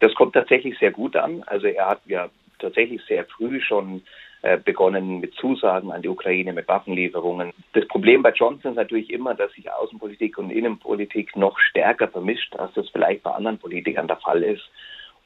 [0.00, 1.42] Das kommt tatsächlich sehr gut an.
[1.44, 4.02] Also er hat ja tatsächlich sehr früh schon
[4.42, 7.52] äh, begonnen mit Zusagen an die Ukraine, mit Waffenlieferungen.
[7.72, 12.54] Das Problem bei Johnson ist natürlich immer, dass sich Außenpolitik und Innenpolitik noch stärker vermischt,
[12.56, 14.68] als das vielleicht bei anderen Politikern der Fall ist.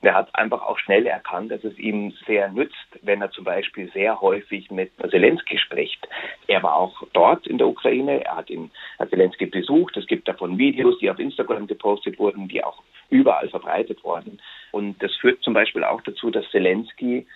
[0.01, 3.91] Er hat einfach auch schnell erkannt, dass es ihm sehr nützt, wenn er zum Beispiel
[3.93, 6.09] sehr häufig mit Zelensky spricht.
[6.47, 9.97] Er war auch dort in der Ukraine, er hat ihn hat Zelensky besucht.
[9.97, 12.81] Es gibt davon Videos, die auf Instagram gepostet wurden, die auch
[13.11, 14.41] überall verbreitet wurden.
[14.71, 17.27] Und das führt zum Beispiel auch dazu, dass Zelensky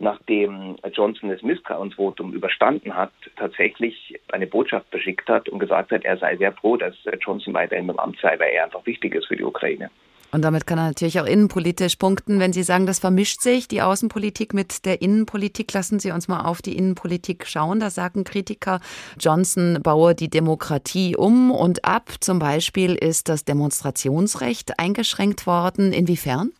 [0.00, 6.16] nachdem Johnson das Misstrauensvotum überstanden hat, tatsächlich eine Botschaft beschickt hat und gesagt hat, er
[6.18, 9.36] sei sehr froh, dass Johnson weiterhin im Amt sei, weil er einfach wichtig ist für
[9.36, 9.90] die Ukraine.
[10.30, 12.38] Und damit kann er natürlich auch innenpolitisch punkten.
[12.38, 16.44] Wenn Sie sagen, das vermischt sich, die Außenpolitik mit der Innenpolitik, lassen Sie uns mal
[16.44, 17.80] auf die Innenpolitik schauen.
[17.80, 18.80] Da sagen Kritiker,
[19.18, 22.10] Johnson baue die Demokratie um und ab.
[22.20, 25.94] Zum Beispiel ist das Demonstrationsrecht eingeschränkt worden.
[25.94, 26.52] Inwiefern?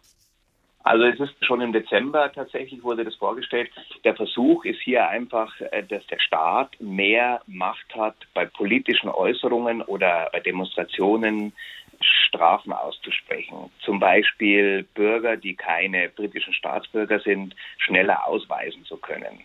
[0.89, 3.71] Also es ist schon im Dezember tatsächlich wurde das vorgestellt.
[4.05, 9.83] Der Versuch ist hier einfach, äh, dass der Staat mehr Macht hat bei politischen Äußerungen
[9.83, 11.53] oder bei Demonstrationen
[12.01, 13.71] Strafen auszusprechen.
[13.81, 19.41] Zum Beispiel Bürger, die keine britischen Staatsbürger sind, schneller ausweisen zu können.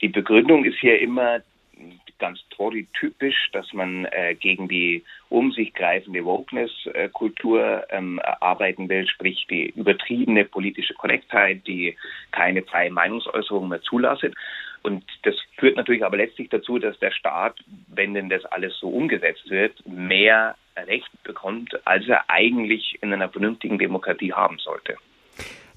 [0.00, 1.42] Die Begründung ist hier immer
[2.18, 9.46] ganz Tory-typisch, dass man äh, gegen die um sich greifende Wokeness-Kultur ähm, arbeiten will, sprich
[9.50, 11.96] die übertriebene politische Korrektheit, die
[12.30, 14.24] keine freie Meinungsäußerung mehr zulasst.
[14.82, 18.88] Und das führt natürlich aber letztlich dazu, dass der Staat, wenn denn das alles so
[18.88, 24.96] umgesetzt wird, mehr Recht bekommt, als er eigentlich in einer vernünftigen Demokratie haben sollte.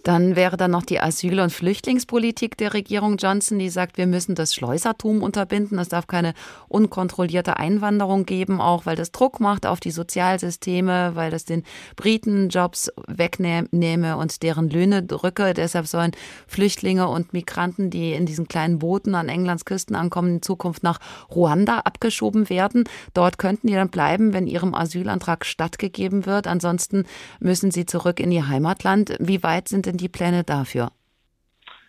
[0.06, 4.36] Dann wäre dann noch die Asyl- und Flüchtlingspolitik der Regierung Johnson, die sagt, wir müssen
[4.36, 5.80] das Schleusertum unterbinden.
[5.80, 6.36] Es darf keine
[6.68, 11.64] unkontrollierte Einwanderung geben, auch weil das Druck macht auf die Sozialsysteme, weil das den
[11.96, 15.56] Briten Jobs wegnehme und deren Löhne drücke.
[15.56, 16.12] Deshalb sollen
[16.46, 21.00] Flüchtlinge und Migranten, die in diesen kleinen Booten an Englands Küsten ankommen, in Zukunft nach
[21.34, 22.84] Ruanda abgeschoben werden.
[23.16, 26.46] Dort könnten die dann bleiben, wenn ihrem Asylantrag stattgegeben wird.
[26.46, 27.06] Ansonsten
[27.40, 29.16] müssen sie zurück in ihr Heimatland.
[29.20, 30.92] Wie weit sind denn denn die Pläne dafür?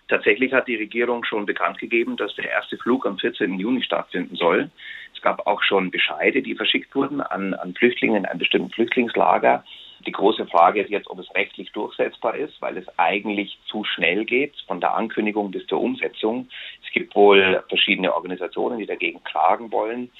[0.08, 3.58] Tatsächlich hat die Regierung schon bekannt gegeben, dass der erste Flug am 14.
[3.58, 4.70] Juni stattfinden soll.
[5.14, 9.64] Es gab auch schon Bescheide, die verschickt wurden an, an Flüchtlinge in einem bestimmten Flüchtlingslager.
[10.06, 14.24] Die große Frage ist jetzt, ob es rechtlich durchsetzbar ist, weil es eigentlich zu schnell
[14.24, 16.48] geht, von der Ankündigung bis zur Umsetzung.
[16.84, 20.12] Es gibt wohl verschiedene Organisationen, die dagegen klagen wollen.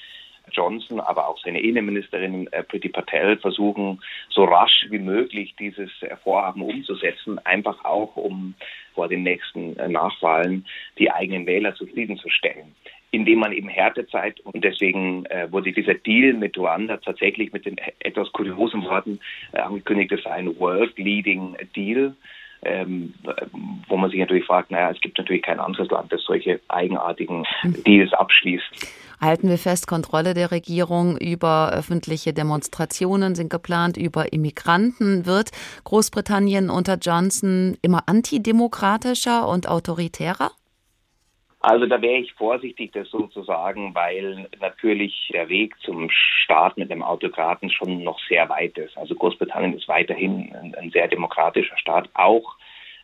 [0.51, 6.15] Johnson, aber auch seine Innenministerin äh, Priti Patel versuchen, so rasch wie möglich dieses äh,
[6.23, 8.55] Vorhaben umzusetzen, einfach auch um
[8.93, 10.65] vor den nächsten äh, Nachwahlen
[10.97, 12.75] die eigenen Wähler zufriedenzustellen
[13.11, 17.77] indem man eben Härtezeit und deswegen äh, wurde dieser Deal mit Ruanda tatsächlich mit den
[17.99, 19.19] etwas kuriosen Worten
[19.53, 22.15] äh, angekündigt, es sei ein World-Leading Deal.
[22.63, 23.13] Ähm,
[23.87, 27.45] wo man sich natürlich fragt, naja, es gibt natürlich kein anderes Land, das solche eigenartigen
[27.61, 27.83] hm.
[27.83, 29.06] Deals abschließt.
[29.19, 35.25] Halten wir fest, Kontrolle der Regierung über öffentliche Demonstrationen sind geplant, über Immigranten.
[35.25, 35.49] Wird
[35.85, 40.51] Großbritannien unter Johnson immer antidemokratischer und autoritärer?
[41.61, 46.77] Also da wäre ich vorsichtig, das so zu sagen, weil natürlich der Weg zum Staat
[46.77, 48.95] mit einem Autokraten schon noch sehr weit ist.
[48.97, 52.55] Also Großbritannien ist weiterhin ein, ein sehr demokratischer Staat, auch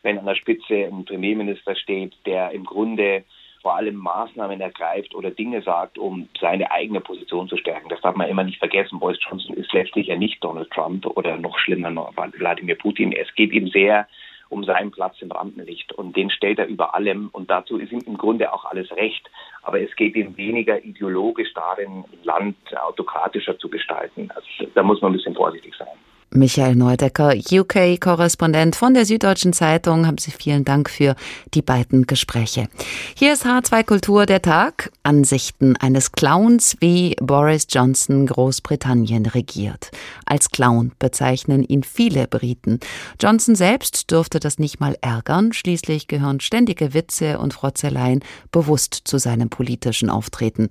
[0.03, 3.23] wenn an der Spitze ein Premierminister steht, der im Grunde
[3.63, 7.89] vor allem Maßnahmen ergreift oder Dinge sagt, um seine eigene Position zu stärken.
[7.89, 8.99] Das darf man immer nicht vergessen.
[8.99, 13.13] Boris Johnson ist letztlich ja nicht Donald Trump oder noch schlimmer noch Wladimir Putin.
[13.13, 14.07] Es geht ihm sehr
[14.49, 18.03] um seinen Platz im Rampenlicht und den stellt er über allem und dazu ist ihm
[18.05, 19.27] im Grunde auch alles recht.
[19.63, 24.29] Aber es geht ihm weniger ideologisch darin, Land autokratischer zu gestalten.
[24.35, 25.87] Also da muss man ein bisschen vorsichtig sein.
[26.35, 30.07] Michael Neudecker, UK-Korrespondent von der Süddeutschen Zeitung.
[30.07, 31.15] Haben Sie vielen Dank für
[31.53, 32.69] die beiden Gespräche.
[33.15, 34.91] Hier ist H2 Kultur der Tag.
[35.03, 39.91] Ansichten eines Clowns, wie Boris Johnson Großbritannien regiert.
[40.25, 42.79] Als Clown bezeichnen ihn viele Briten.
[43.21, 45.53] Johnson selbst dürfte das nicht mal ärgern.
[45.53, 50.69] Schließlich gehören ständige Witze und Frotzeleien bewusst zu seinem politischen Auftreten.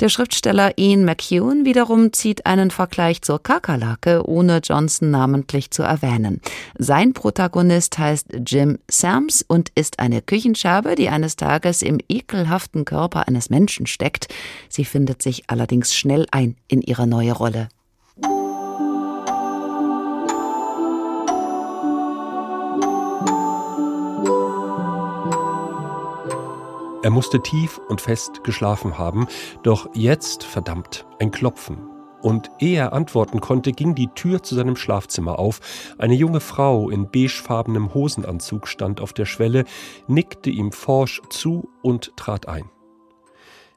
[0.00, 5.82] Der Schriftsteller Ian McEwan wiederum zieht einen Vergleich zur Kakerlake ohne Johnson Johnson namentlich zu
[5.82, 6.40] erwähnen.
[6.78, 13.28] Sein Protagonist heißt Jim Sams und ist eine Küchenscherbe, die eines Tages im ekelhaften Körper
[13.28, 14.28] eines Menschen steckt.
[14.68, 17.68] Sie findet sich allerdings schnell ein in ihre neue Rolle.
[27.00, 29.28] Er musste tief und fest geschlafen haben,
[29.62, 31.97] doch jetzt, verdammt, ein Klopfen.
[32.22, 35.60] Und ehe er antworten konnte, ging die Tür zu seinem Schlafzimmer auf.
[35.98, 39.64] Eine junge Frau in beigefarbenem Hosenanzug stand auf der Schwelle,
[40.06, 42.70] nickte ihm forsch zu und trat ein.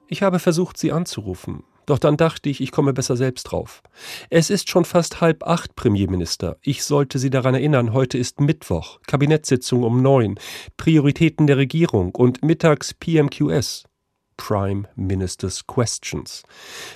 [0.08, 3.82] Ich habe versucht, sie anzurufen, doch dann dachte ich, ich komme besser selbst drauf.
[4.30, 6.58] Es ist schon fast halb acht, Premierminister.
[6.62, 10.40] Ich sollte Sie daran erinnern, heute ist Mittwoch, Kabinettssitzung um neun,
[10.78, 13.86] Prioritäten der Regierung und mittags PMQS.
[14.42, 16.42] Prime Minister's Questions.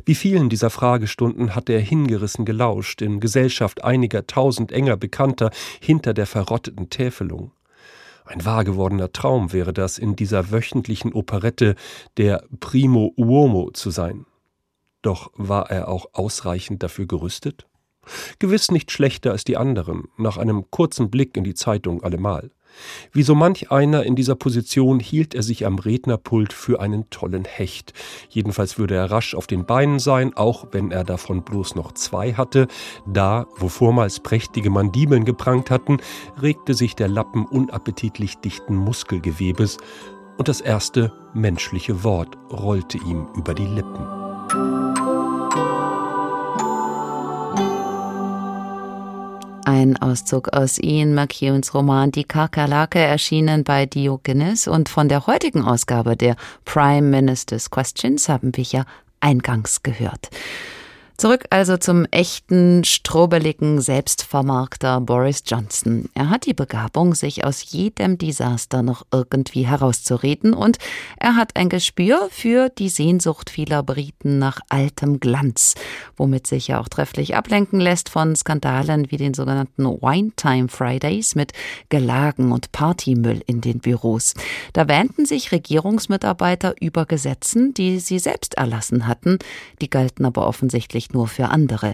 [0.03, 6.15] Wie vielen dieser Fragestunden hat er hingerissen gelauscht, in Gesellschaft einiger tausend enger Bekannter hinter
[6.15, 7.51] der verrotteten Täfelung.
[8.25, 11.75] Ein wahr gewordener Traum wäre das, in dieser wöchentlichen Operette
[12.17, 14.25] der Primo Uomo zu sein.
[15.03, 17.67] Doch war er auch ausreichend dafür gerüstet?
[18.39, 22.51] Gewiss nicht schlechter als die anderen, nach einem kurzen Blick in die Zeitung allemal.
[23.11, 27.45] Wie so manch einer in dieser Position hielt er sich am Rednerpult für einen tollen
[27.45, 27.93] Hecht.
[28.29, 32.33] Jedenfalls würde er rasch auf den Beinen sein, auch wenn er davon bloß noch zwei
[32.33, 32.67] hatte.
[33.05, 35.97] Da, wo vormals prächtige Mandibeln geprangt hatten,
[36.41, 39.77] regte sich der Lappen unappetitlich dichten Muskelgewebes,
[40.37, 45.34] und das erste menschliche Wort rollte ihm über die Lippen.
[49.65, 55.63] Ein Auszug aus Ian McEwans Roman Die Kakerlake erschienen bei Diogenes und von der heutigen
[55.63, 58.85] Ausgabe der Prime Minister's Questions haben wir ja
[59.21, 60.29] eingangs gehört.
[61.17, 66.09] Zurück also zum echten, strobeligen Selbstvermarkter Boris Johnson.
[66.13, 70.77] Er hat die Begabung, sich aus jedem Desaster noch irgendwie herauszureden und
[71.17, 75.75] er hat ein Gespür für die Sehnsucht vieler Briten nach altem Glanz,
[76.17, 81.33] womit sich ja auch trefflich ablenken lässt von Skandalen wie den sogenannten Wine Time Fridays
[81.33, 81.53] mit
[81.87, 84.33] Gelagen und Partymüll in den Büros.
[84.73, 89.39] Da wähnten sich Regierungsmitarbeiter über Gesetzen, die sie selbst erlassen hatten,
[89.79, 91.93] die galten aber offensichtlich nicht nur für andere.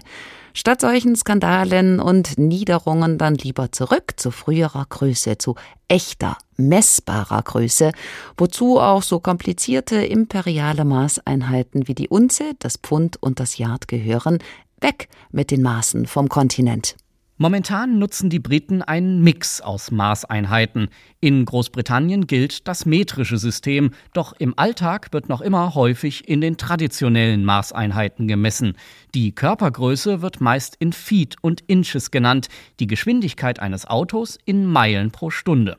[0.54, 5.54] Statt solchen Skandalen und Niederungen dann lieber zurück zu früherer Größe, zu
[5.88, 7.92] echter, messbarer Größe,
[8.36, 14.38] wozu auch so komplizierte imperiale Maßeinheiten wie die Unze, das Pfund und das Yard gehören,
[14.80, 16.96] weg mit den Maßen vom Kontinent.
[17.42, 20.90] Momentan nutzen die Briten einen Mix aus Maßeinheiten.
[21.18, 26.56] In Großbritannien gilt das metrische System, doch im Alltag wird noch immer häufig in den
[26.56, 28.74] traditionellen Maßeinheiten gemessen.
[29.16, 32.46] Die Körpergröße wird meist in Feet und Inches genannt,
[32.78, 35.78] die Geschwindigkeit eines Autos in Meilen pro Stunde.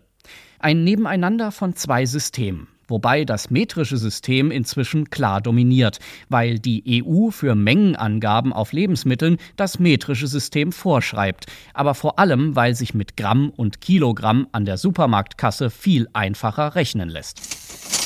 [0.60, 7.30] Ein Nebeneinander von zwei Systemen wobei das metrische System inzwischen klar dominiert, weil die EU
[7.30, 13.50] für Mengenangaben auf Lebensmitteln das metrische System vorschreibt, aber vor allem, weil sich mit Gramm
[13.50, 18.03] und Kilogramm an der Supermarktkasse viel einfacher rechnen lässt.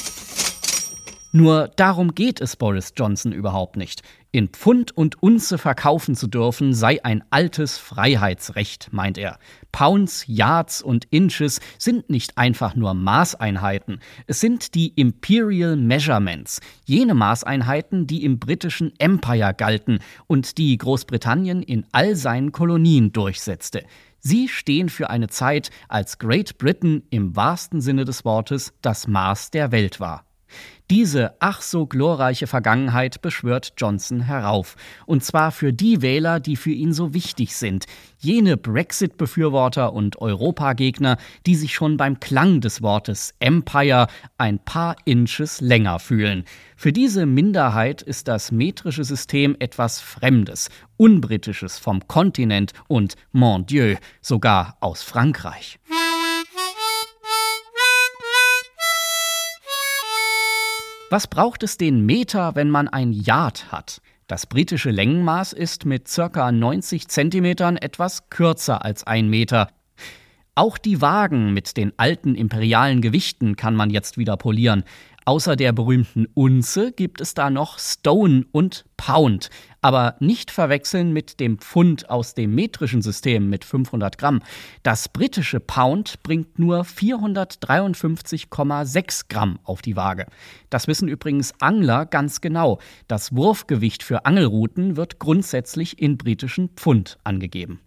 [1.38, 4.02] Nur darum geht es Boris Johnson überhaupt nicht.
[4.32, 9.38] In Pfund und Unze verkaufen zu dürfen, sei ein altes Freiheitsrecht, meint er.
[9.72, 17.14] Pounds, Yards und Inches sind nicht einfach nur Maßeinheiten, es sind die Imperial Measurements, jene
[17.14, 23.84] Maßeinheiten, die im britischen Empire galten und die Großbritannien in all seinen Kolonien durchsetzte.
[24.18, 29.52] Sie stehen für eine Zeit, als Great Britain im wahrsten Sinne des Wortes das Maß
[29.52, 30.27] der Welt war.
[30.90, 34.78] Diese ach so glorreiche Vergangenheit beschwört Johnson herauf.
[35.06, 37.86] Und zwar für die Wähler, die für ihn so wichtig sind.
[38.20, 44.08] Jene Brexit-Befürworter und Europagegner, die sich schon beim Klang des Wortes Empire
[44.38, 46.46] ein paar Inches länger fühlen.
[46.78, 53.96] Für diese Minderheit ist das metrische System etwas Fremdes, Unbritisches vom Kontinent und, mon Dieu,
[54.22, 55.80] sogar aus Frankreich.
[61.10, 64.02] Was braucht es den Meter, wenn man ein Yard hat?
[64.28, 66.52] Das britische Längenmaß ist mit ca.
[66.52, 67.46] 90 cm
[67.78, 69.70] etwas kürzer als ein Meter.
[70.54, 74.84] Auch die Wagen mit den alten imperialen Gewichten kann man jetzt wieder polieren.
[75.28, 79.50] Außer der berühmten Unze gibt es da noch Stone und Pound,
[79.82, 84.42] aber nicht verwechseln mit dem Pfund aus dem metrischen System mit 500 Gramm.
[84.84, 90.28] Das britische Pound bringt nur 453,6 Gramm auf die Waage.
[90.70, 92.80] Das wissen übrigens Angler ganz genau.
[93.10, 97.82] Das Wurfgewicht für Angelrouten wird grundsätzlich in britischen Pfund angegeben.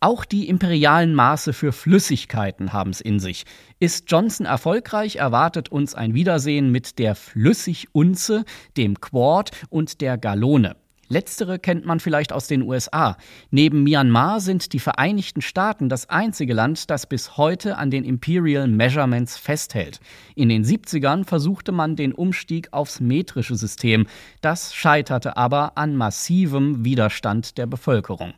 [0.00, 3.44] Auch die imperialen Maße für Flüssigkeiten haben es in sich.
[3.80, 8.44] Ist Johnson erfolgreich, erwartet uns ein Wiedersehen mit der Flüssigunze,
[8.76, 10.76] dem Quart und der Gallone.
[11.08, 13.16] Letztere kennt man vielleicht aus den USA.
[13.50, 18.66] Neben Myanmar sind die Vereinigten Staaten das einzige Land, das bis heute an den Imperial
[18.66, 20.00] Measurements festhält.
[20.34, 24.06] In den 70ern versuchte man den Umstieg aufs metrische System.
[24.40, 28.34] Das scheiterte aber an massivem Widerstand der Bevölkerung.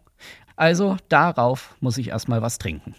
[0.59, 2.97] Also darauf muss ich erstmal was trinken.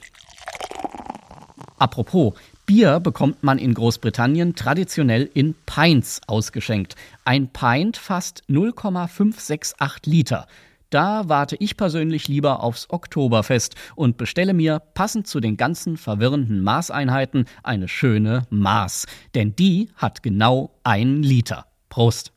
[1.78, 2.34] Apropos,
[2.66, 6.96] Bier bekommt man in Großbritannien traditionell in Pints ausgeschenkt.
[7.26, 10.48] Ein Pint fasst 0,568 Liter.
[10.90, 16.64] Da warte ich persönlich lieber aufs Oktoberfest und bestelle mir, passend zu den ganzen verwirrenden
[16.64, 19.06] Maßeinheiten, eine schöne Maß.
[19.36, 21.66] Denn die hat genau einen Liter.
[21.90, 22.32] Prost!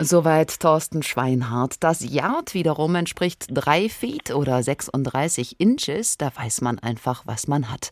[0.00, 1.76] Soweit Thorsten Schweinhardt.
[1.78, 6.18] Das Yard wiederum entspricht drei Feet oder 36 Inches.
[6.18, 7.90] Da weiß man einfach, was man hat.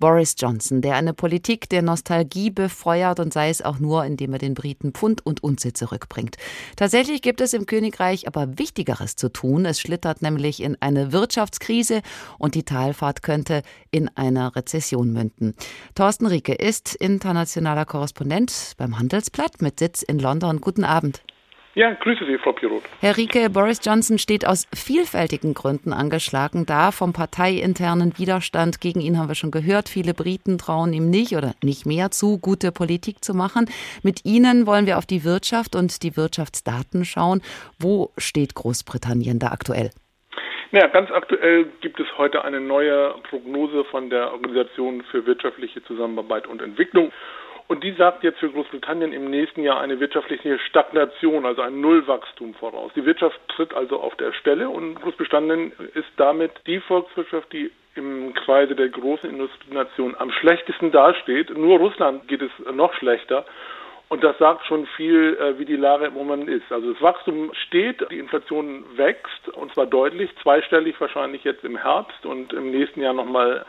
[0.00, 4.40] Boris Johnson, der eine Politik der Nostalgie befeuert und sei es auch nur, indem er
[4.40, 6.38] den Briten Pfund und Unze zurückbringt.
[6.74, 9.64] Tatsächlich gibt es im Königreich aber Wichtigeres zu tun.
[9.64, 12.02] Es schlittert nämlich in eine Wirtschaftskrise
[12.36, 13.62] und die Talfahrt könnte
[13.92, 15.54] in einer Rezession münden.
[15.94, 20.60] Thorsten Rieke ist internationaler Korrespondent beim Handelsblatt mit Sitz in London.
[20.60, 21.22] Guten Abend.
[21.76, 22.84] Ja, grüße Sie, Frau Pirot.
[23.00, 26.92] Herr Rieke, Boris Johnson steht aus vielfältigen Gründen angeschlagen da.
[26.92, 29.88] Vom parteiinternen Widerstand gegen ihn haben wir schon gehört.
[29.88, 33.68] Viele Briten trauen ihm nicht oder nicht mehr zu, gute Politik zu machen.
[34.04, 37.42] Mit Ihnen wollen wir auf die Wirtschaft und die Wirtschaftsdaten schauen.
[37.80, 39.90] Wo steht Großbritannien da aktuell?
[40.70, 46.46] Naja, ganz aktuell gibt es heute eine neue Prognose von der Organisation für wirtschaftliche Zusammenarbeit
[46.46, 47.10] und Entwicklung.
[47.66, 52.54] Und die sagt jetzt für Großbritannien im nächsten Jahr eine wirtschaftliche Stagnation, also ein Nullwachstum
[52.54, 52.92] voraus.
[52.94, 58.34] Die Wirtschaft tritt also auf der Stelle und Großbritannien ist damit die Volkswirtschaft, die im
[58.34, 61.56] Kreise der großen Industrienationen am schlechtesten dasteht.
[61.56, 63.46] Nur Russland geht es noch schlechter.
[64.08, 66.70] Und das sagt schon viel, äh, wie die Lage im Moment ist.
[66.70, 72.24] Also das Wachstum steht, die Inflation wächst und zwar deutlich, zweistellig wahrscheinlich jetzt im Herbst
[72.26, 73.64] und im nächsten Jahr nochmal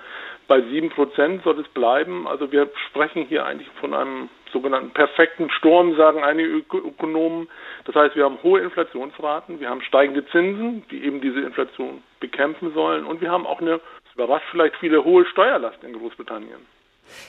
[0.48, 2.28] bei sieben Prozent soll es bleiben.
[2.28, 7.48] Also wir sprechen hier eigentlich von einem sogenannten perfekten Sturm, sagen einige Ökonomen.
[7.86, 12.74] Das heißt, wir haben hohe Inflationsraten, wir haben steigende Zinsen, die eben diese Inflation bekämpfen
[12.74, 16.75] sollen und wir haben auch eine, das überrascht vielleicht viele, hohe Steuerlast in Großbritannien.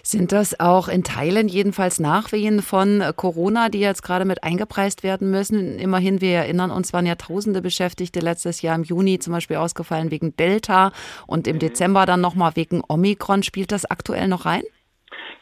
[0.02, 5.30] Sind das auch in Teilen jedenfalls Nachwehen von Corona, die jetzt gerade mit eingepreist werden
[5.30, 5.78] müssen?
[5.78, 10.10] Immerhin, wir erinnern uns, waren ja tausende Beschäftigte letztes Jahr im Juni zum Beispiel ausgefallen
[10.10, 10.92] wegen Delta
[11.26, 13.42] und im Dezember dann nochmal wegen Omikron.
[13.42, 14.62] Spielt das aktuell noch rein?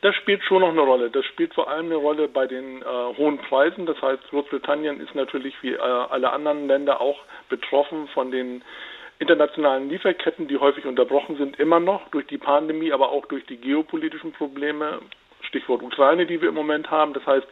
[0.05, 1.09] Das spielt schon noch eine Rolle.
[1.09, 2.85] Das spielt vor allem eine Rolle bei den äh,
[3.17, 3.87] hohen Preisen.
[3.87, 7.17] Das heißt, Großbritannien ist natürlich wie äh, alle anderen Länder auch
[7.49, 8.63] betroffen von den
[9.19, 13.57] internationalen Lieferketten, die häufig unterbrochen sind, immer noch durch die Pandemie, aber auch durch die
[13.57, 15.01] geopolitischen Probleme,
[15.43, 17.13] Stichwort Ukraine, die wir im Moment haben.
[17.13, 17.47] Das heißt,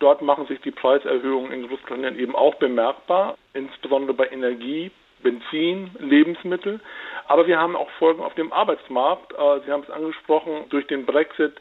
[0.00, 4.90] dort machen sich die Preiserhöhungen in Großbritannien eben auch bemerkbar, insbesondere bei Energie,
[5.22, 6.80] Benzin, Lebensmittel.
[7.26, 9.32] Aber wir haben auch Folgen auf dem Arbeitsmarkt.
[9.32, 11.54] Äh, Sie haben es angesprochen, durch den Brexit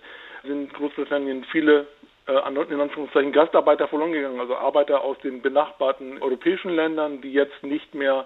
[0.43, 1.87] sind Großbritannien viele
[2.27, 7.63] äh, in Anführungszeichen Gastarbeiter verloren gegangen, also Arbeiter aus den benachbarten europäischen Ländern, die jetzt
[7.63, 8.25] nicht mehr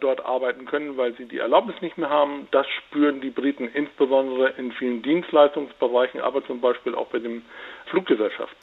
[0.00, 2.48] dort arbeiten können, weil sie die Erlaubnis nicht mehr haben.
[2.50, 7.44] Das spüren die Briten insbesondere in vielen Dienstleistungsbereichen, aber zum Beispiel auch bei den
[7.86, 8.56] Fluggesellschaften.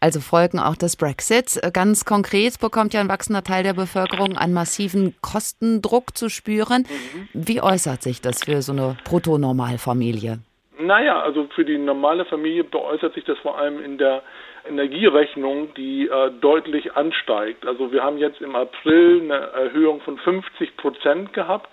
[0.00, 1.60] Also Folgen auch des Brexits.
[1.72, 6.86] Ganz konkret bekommt ja ein wachsender Teil der Bevölkerung einen massiven Kostendruck zu spüren.
[6.88, 7.28] Mhm.
[7.34, 10.38] Wie äußert sich das für so eine Brutto-Normalfamilie?
[10.80, 14.22] Naja, also für die normale Familie äußert sich das vor allem in der
[14.66, 17.66] Energierechnung, die äh, deutlich ansteigt.
[17.66, 21.68] Also wir haben jetzt im April eine Erhöhung von 50 Prozent gehabt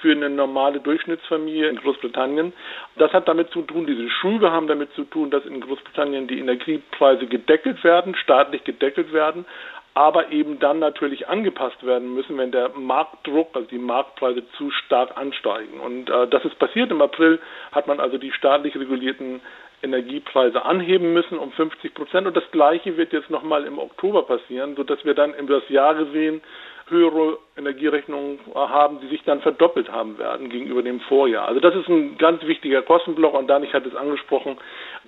[0.00, 2.52] für eine normale Durchschnittsfamilie in Großbritannien.
[2.96, 6.38] Das hat damit zu tun, diese Schübe haben damit zu tun, dass in Großbritannien die
[6.38, 9.46] Energiepreise gedeckelt werden, staatlich gedeckelt werden,
[9.94, 15.16] aber eben dann natürlich angepasst werden müssen, wenn der Marktdruck, also die Marktpreise zu stark
[15.16, 15.80] ansteigen.
[15.80, 16.90] Und äh, das ist passiert.
[16.90, 17.40] Im April
[17.72, 19.40] hat man also die staatlich regulierten
[19.82, 22.26] Energiepreise anheben müssen um 50 Prozent.
[22.26, 25.94] Und das Gleiche wird jetzt nochmal im Oktober passieren, sodass wir dann über das Jahr
[25.94, 26.40] gesehen
[26.88, 31.48] höhere Energierechnungen haben, die sich dann verdoppelt haben werden gegenüber dem Vorjahr.
[31.48, 34.56] Also das ist ein ganz wichtiger Kostenblock und Danik hat es angesprochen.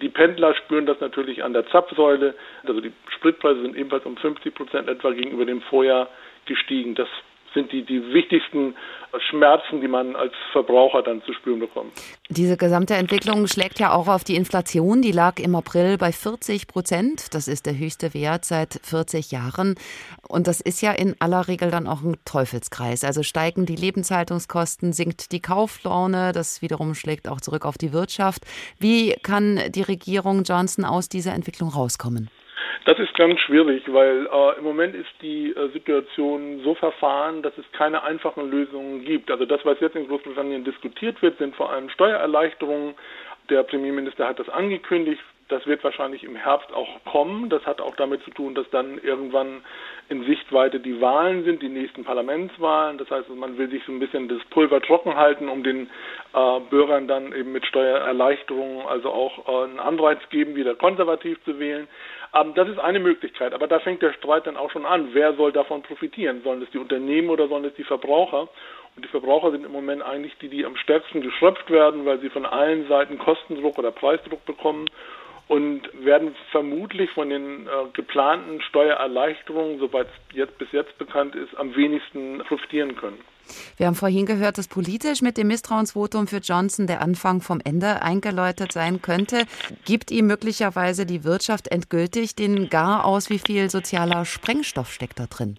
[0.02, 2.34] Die Pendler spüren das natürlich an der Zapfsäule.
[2.66, 6.08] Also die Spritpreise sind ebenfalls um 50 Prozent etwa gegenüber dem Vorjahr
[6.46, 6.96] gestiegen.
[6.96, 7.08] Das
[7.54, 8.74] sind die, die wichtigsten
[9.30, 11.92] Schmerzen, die man als Verbraucher dann zu spüren bekommt.
[12.28, 15.00] Diese gesamte Entwicklung schlägt ja auch auf die Inflation.
[15.00, 17.34] Die lag im April bei 40 Prozent.
[17.34, 19.76] Das ist der höchste Wert seit 40 Jahren.
[20.28, 23.02] Und das ist ja in aller Regel dann auch ein Teufelskreis.
[23.02, 26.32] Also steigen die Lebenshaltungskosten, sinkt die Kauflaune.
[26.32, 28.42] Das wiederum schlägt auch zurück auf die Wirtschaft.
[28.78, 32.28] Wie kann die Regierung Johnson aus dieser Entwicklung rauskommen?
[32.84, 37.56] Das ist ganz schwierig, weil äh, im Moment ist die äh, Situation so verfahren, dass
[37.58, 39.30] es keine einfachen Lösungen gibt.
[39.30, 42.94] Also das, was jetzt in Großbritannien diskutiert wird, sind vor allem Steuererleichterungen.
[43.50, 45.22] Der Premierminister hat das angekündigt.
[45.48, 47.48] Das wird wahrscheinlich im Herbst auch kommen.
[47.48, 49.62] Das hat auch damit zu tun, dass dann irgendwann
[50.10, 52.98] in Sichtweite die Wahlen sind, die nächsten Parlamentswahlen.
[52.98, 55.88] Das heißt, man will sich so ein bisschen das Pulver trocken halten, um den
[56.34, 61.58] äh, Bürgern dann eben mit Steuererleichterungen also auch äh, einen Anreiz geben, wieder konservativ zu
[61.58, 61.88] wählen.
[62.34, 65.10] Ähm, das ist eine Möglichkeit, aber da fängt der Streit dann auch schon an.
[65.12, 66.42] Wer soll davon profitieren?
[66.42, 68.48] Sollen es die Unternehmen oder sollen es die Verbraucher?
[68.96, 72.30] Und die Verbraucher sind im Moment eigentlich die, die am stärksten geschröpft werden, weil sie
[72.30, 74.86] von allen Seiten Kostendruck oder Preisdruck bekommen
[75.46, 81.56] und werden vermutlich von den äh, geplanten Steuererleichterungen, soweit es jetzt bis jetzt bekannt ist,
[81.56, 83.18] am wenigsten profitieren können.
[83.76, 88.02] Wir haben vorhin gehört, dass politisch mit dem Misstrauensvotum für Johnson der Anfang vom Ende
[88.02, 89.44] eingeläutet sein könnte.
[89.84, 95.26] Gibt ihm möglicherweise die Wirtschaft endgültig den Gar aus, wie viel sozialer Sprengstoff steckt da
[95.26, 95.58] drin?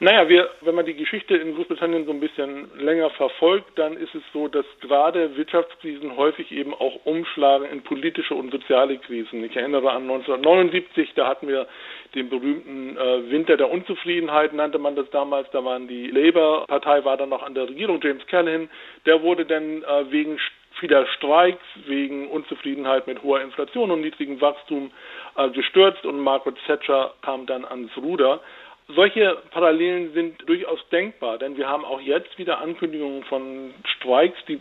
[0.00, 4.14] Naja, wir, wenn man die Geschichte in Großbritannien so ein bisschen länger verfolgt, dann ist
[4.14, 9.44] es so, dass gerade Wirtschaftskrisen häufig eben auch umschlagen in politische und soziale Krisen.
[9.44, 11.68] Ich erinnere an 1979, da hatten wir
[12.14, 15.50] den berühmten äh, Winter der Unzufriedenheit, nannte man das damals.
[15.50, 18.68] Da waren die Labour-Partei war dann noch an der Regierung, James Callaghan,
[19.06, 20.38] der wurde dann äh, wegen
[20.80, 24.90] vieler Streiks, wegen Unzufriedenheit mit hoher Inflation und niedrigem Wachstum
[25.36, 28.40] äh, gestürzt und Margaret Thatcher kam dann ans Ruder.
[28.88, 34.60] Solche Parallelen sind durchaus denkbar, denn wir haben auch jetzt wieder Ankündigungen von Streiks, die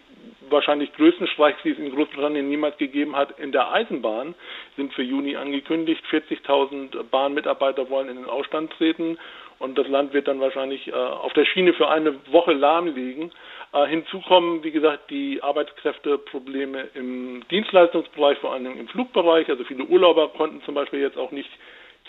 [0.50, 4.34] wahrscheinlich größten Streiks, die es in Großbritannien niemals gegeben hat, in der Eisenbahn,
[4.78, 6.02] sind für Juni angekündigt.
[6.10, 9.18] 40.000 Bahnmitarbeiter wollen in den Ausstand treten
[9.60, 13.32] und das Land wird dann wahrscheinlich äh, auf der Schiene für eine Woche lahmlegen.
[13.74, 19.50] Äh, hinzu kommen, wie gesagt, die Arbeitskräfteprobleme im Dienstleistungsbereich, vor allem im Flugbereich.
[19.50, 21.50] Also viele Urlauber konnten zum Beispiel jetzt auch nicht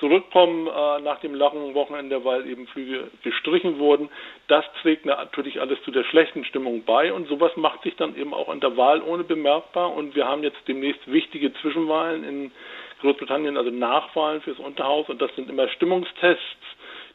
[0.01, 4.09] zurückkommen äh, nach dem langen Wochenende, weil eben Flüge gestrichen wurden.
[4.49, 8.35] Das trägt natürlich alles zu der schlechten Stimmung bei und sowas macht sich dann eben
[8.35, 12.53] auch an der Wahl ohne bemerkbar und wir haben jetzt demnächst wichtige Zwischenwahlen in
[13.01, 16.43] Großbritannien, also Nachwahlen fürs Unterhaus und das sind immer Stimmungstests,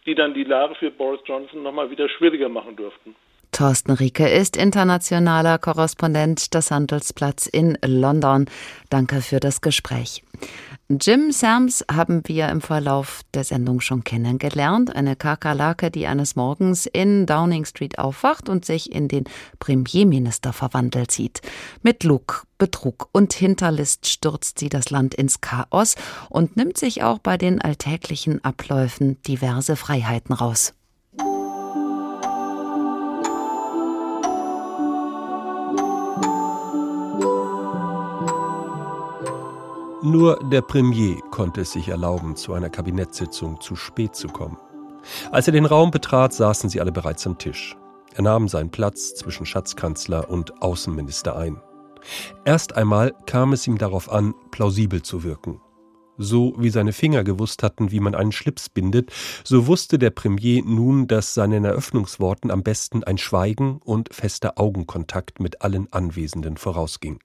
[0.06, 3.16] die dann die Lage für Boris Johnson nochmal wieder schwieriger machen dürften.
[3.60, 8.46] Thorsten Rieke ist internationaler Korrespondent des Handelsblatts in London.
[8.90, 10.24] Danke für das Gespräch.
[10.88, 14.96] Jim Sams haben wir im Verlauf der Sendung schon kennengelernt.
[14.96, 19.26] Eine Kakerlake, die eines Morgens in Downing Street aufwacht und sich in den
[19.60, 21.42] Premierminister verwandelt sieht.
[21.84, 25.96] Mit Lug, Betrug und Hinterlist stürzt sie das Land ins Chaos
[26.30, 30.76] und nimmt sich auch bei den alltäglichen Abläufen diverse Freiheiten raus.
[40.02, 44.58] Nur der Premier konnte es sich erlauben, zu einer Kabinettssitzung zu spät zu kommen.
[45.30, 47.76] Als er den Raum betrat, saßen sie alle bereits am Tisch.
[48.16, 51.62] Er nahm seinen Platz zwischen Schatzkanzler und Außenminister ein.
[52.46, 55.60] Erst einmal kam es ihm darauf an, plausibel zu wirken.
[56.18, 59.12] So wie seine Finger gewusst hatten, wie man einen Schlips bindet,
[59.44, 65.42] so wusste der Premier nun, dass seinen Eröffnungsworten am besten ein Schweigen und fester Augenkontakt
[65.42, 67.20] mit allen Anwesenden vorausging.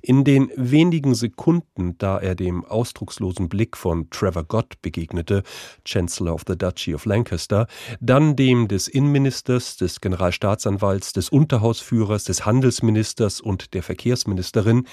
[0.00, 5.42] In den wenigen Sekunden, da er dem ausdruckslosen Blick von Trevor Gott begegnete,
[5.84, 7.66] Chancellor of the Duchy of Lancaster,
[8.00, 14.86] dann dem des Innenministers, des Generalstaatsanwalts, des Unterhausführers, des Handelsministers und der Verkehrsministerin,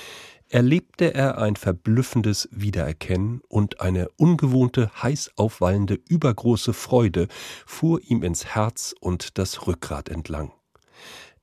[0.50, 7.28] erlebte er ein verblüffendes Wiedererkennen und eine ungewohnte, heiß aufwallende, übergroße Freude
[7.66, 10.52] fuhr ihm ins Herz und das Rückgrat entlang.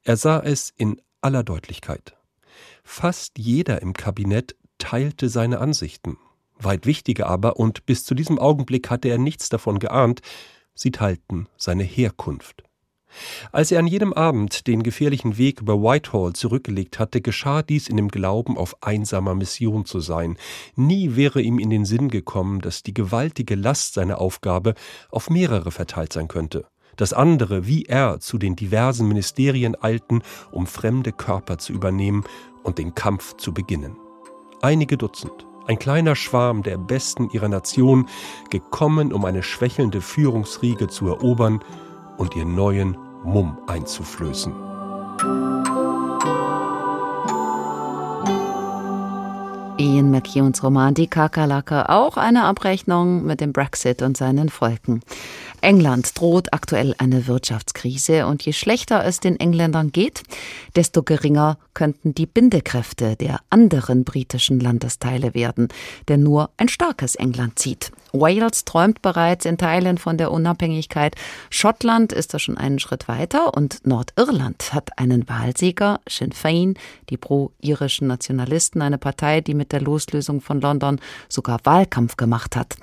[0.02, 2.16] Er sah es in aller Deutlichkeit.
[2.88, 6.18] Fast jeder im Kabinett teilte seine Ansichten.
[6.56, 10.22] Weit wichtiger aber, und bis zu diesem Augenblick hatte er nichts davon geahnt,
[10.72, 12.62] sie teilten seine Herkunft.
[13.50, 17.96] Als er an jedem Abend den gefährlichen Weg über Whitehall zurückgelegt hatte, geschah dies in
[17.96, 20.38] dem Glauben, auf einsamer Mission zu sein.
[20.76, 24.74] Nie wäre ihm in den Sinn gekommen, dass die gewaltige Last seiner Aufgabe
[25.10, 26.66] auf mehrere verteilt sein könnte
[26.96, 32.24] dass andere wie er zu den diversen Ministerien eilten, um fremde Körper zu übernehmen
[32.66, 33.96] und den Kampf zu beginnen.
[34.60, 38.08] Einige Dutzend, ein kleiner Schwarm der Besten ihrer Nation,
[38.50, 41.60] gekommen, um eine schwächelnde Führungsriege zu erobern
[42.18, 44.52] und ihr neuen Mumm einzuflößen.
[49.78, 55.00] Ian McKeowns Roman Die Kakerlake auch eine Abrechnung mit dem Brexit und seinen Folgen.
[55.60, 60.22] England droht aktuell eine Wirtschaftskrise und je schlechter es den Engländern geht,
[60.76, 65.68] desto geringer könnten die Bindekräfte der anderen britischen Landesteile werden,
[66.08, 67.92] denn nur ein starkes England zieht.
[68.12, 71.16] Wales träumt bereits in Teilen von der Unabhängigkeit.
[71.50, 76.74] Schottland ist da schon einen Schritt weiter und Nordirland hat einen Wahlsieger, Sinn Fein,
[77.10, 80.98] die pro-irischen Nationalisten, eine Partei, die mit der Loslösung von London
[81.28, 82.76] sogar Wahlkampf gemacht hat.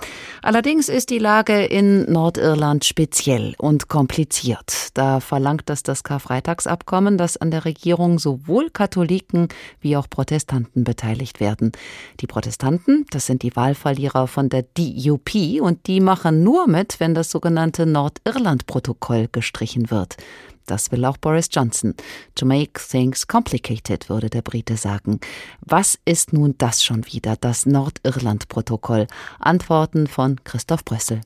[0.44, 4.90] Allerdings ist die Lage in Nordirland speziell und kompliziert.
[4.94, 9.48] Da verlangt das das Karfreitagsabkommen, dass an der Regierung sowohl Katholiken
[9.82, 11.72] wie auch Protestanten beteiligt werden.
[12.20, 17.00] Die Protestanten, das sind die Wahlverlierer von der DUP, DUP und die machen nur mit,
[17.00, 20.18] wenn das sogenannte Nordirland-Protokoll gestrichen wird.
[20.66, 21.94] Das will auch Boris Johnson.
[22.36, 25.20] To make things complicated, würde der Brite sagen.
[25.60, 29.08] Was ist nun das schon wieder, das Nordirland-Protokoll?
[29.40, 31.22] Antworten von Christoph Brössel.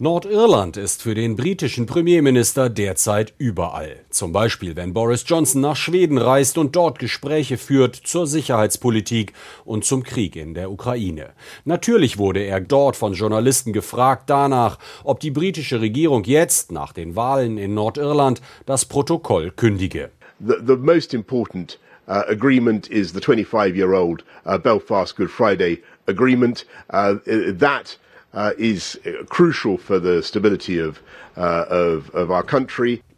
[0.00, 4.00] Nordirland ist für den britischen Premierminister derzeit überall.
[4.10, 9.34] Zum Beispiel, wenn Boris Johnson nach Schweden reist und dort Gespräche führt zur Sicherheitspolitik
[9.64, 11.30] und zum Krieg in der Ukraine.
[11.64, 17.14] Natürlich wurde er dort von Journalisten gefragt danach, ob die britische Regierung jetzt, nach den
[17.14, 20.10] Wahlen in Nordirland, das Protokoll kündige.
[20.44, 21.78] The, the most important
[22.08, 26.66] uh, agreement is the 25-year-old uh, Belfast Good Friday agreement.
[26.92, 27.14] Uh,
[27.60, 27.96] that
[28.34, 31.00] uh, is crucial for the stability of,
[31.36, 32.00] uh.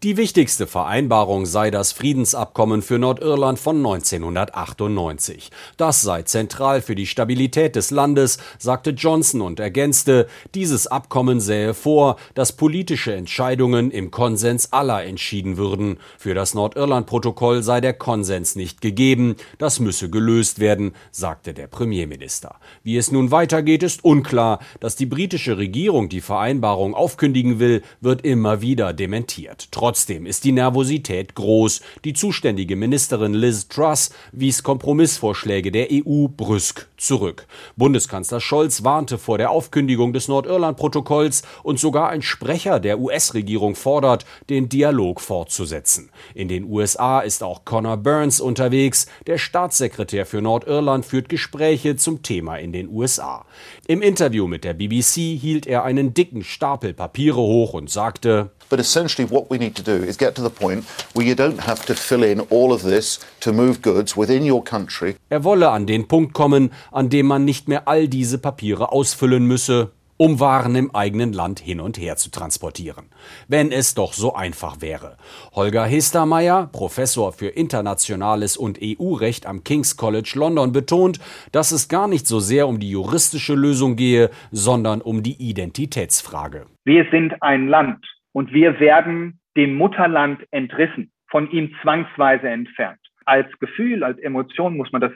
[0.03, 5.51] Die wichtigste Vereinbarung sei das Friedensabkommen für Nordirland von 1998.
[5.79, 11.73] Das sei zentral für die Stabilität des Landes, sagte Johnson und ergänzte, dieses Abkommen sähe
[11.73, 15.99] vor, dass politische Entscheidungen im Konsens aller entschieden würden.
[16.19, 22.57] Für das Nordirland-Protokoll sei der Konsens nicht gegeben, das müsse gelöst werden, sagte der Premierminister.
[22.85, 24.61] Wie es nun weitergeht, ist unklar.
[24.79, 29.69] Dass die britische Regierung die Vereinbarung aufkündigen will, wird immer wieder dementiert.
[29.73, 31.81] Trotzdem ist die Nervosität groß.
[32.05, 37.49] Die zuständige Ministerin Liz Truss wies Kompromissvorschläge der EU brüsk zurück.
[37.75, 44.25] Bundeskanzler Scholz warnte vor der Aufkündigung des Nordirland-Protokolls und sogar ein Sprecher der US-Regierung fordert,
[44.49, 46.11] den Dialog fortzusetzen.
[46.33, 49.07] In den USA ist auch Connor Burns unterwegs.
[49.27, 53.45] Der Staatssekretär für Nordirland führt Gespräche zum Thema in den USA.
[53.89, 58.81] Im Interview mit der BBC hielt er einen dicken Stapel Papiere hoch und sagte, But
[58.81, 60.85] essentially, what we need to do is get to the point
[61.15, 64.63] where you don't have to fill in all of this to move goods within your
[64.65, 65.15] country.
[65.31, 69.47] Er wolle an den Punkt kommen, an dem man nicht mehr all diese Papiere ausfüllen
[69.47, 73.07] müsse, um Waren im eigenen Land hin und her zu transportieren.
[73.49, 75.17] Wenn es doch so einfach wäre.
[75.55, 81.19] Holger Hestermeier, Professor für internationales und EU-Recht am King's College London, betont,
[81.53, 86.67] dass es gar nicht so sehr um die juristische Lösung gehe, sondern um die Identitätsfrage.
[86.85, 93.01] Wir sind ein Land und wir werden dem Mutterland entrissen, von ihm zwangsweise entfernt.
[93.25, 95.13] Als Gefühl, als Emotion muss man das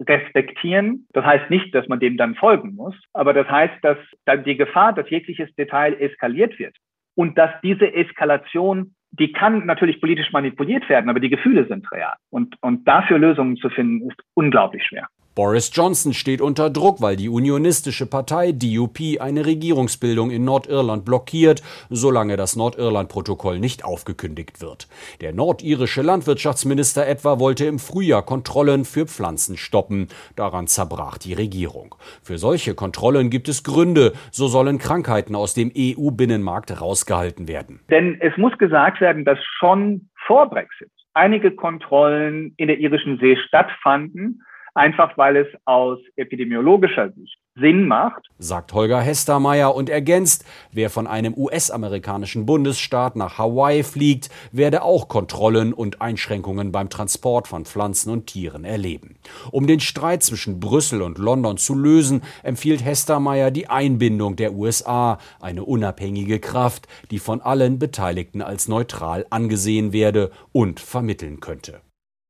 [0.00, 1.06] respektieren.
[1.12, 4.56] Das heißt nicht, dass man dem dann folgen muss, aber das heißt, dass dann die
[4.56, 6.76] Gefahr, dass jegliches Detail eskaliert wird
[7.14, 12.16] und dass diese Eskalation, die kann natürlich politisch manipuliert werden, aber die Gefühle sind real.
[12.30, 15.06] Und, und dafür Lösungen zu finden, ist unglaublich schwer.
[15.34, 21.60] Boris Johnson steht unter Druck, weil die unionistische Partei DUP eine Regierungsbildung in Nordirland blockiert,
[21.90, 24.86] solange das Nordirland-Protokoll nicht aufgekündigt wird.
[25.20, 30.06] Der nordirische Landwirtschaftsminister etwa wollte im Frühjahr Kontrollen für Pflanzen stoppen.
[30.36, 31.96] Daran zerbrach die Regierung.
[32.22, 34.12] Für solche Kontrollen gibt es Gründe.
[34.30, 37.80] So sollen Krankheiten aus dem EU-Binnenmarkt rausgehalten werden.
[37.90, 43.36] Denn es muss gesagt werden, dass schon vor Brexit einige Kontrollen in der irischen See
[43.48, 44.40] stattfanden
[44.74, 48.26] einfach weil es aus epidemiologischer Sicht Sinn macht.
[48.38, 55.06] Sagt Holger Hestermeier und ergänzt, wer von einem US-amerikanischen Bundesstaat nach Hawaii fliegt, werde auch
[55.06, 59.18] Kontrollen und Einschränkungen beim Transport von Pflanzen und Tieren erleben.
[59.52, 65.18] Um den Streit zwischen Brüssel und London zu lösen, empfiehlt Hestermeier die Einbindung der USA,
[65.40, 71.83] eine unabhängige Kraft, die von allen Beteiligten als neutral angesehen werde und vermitteln könnte.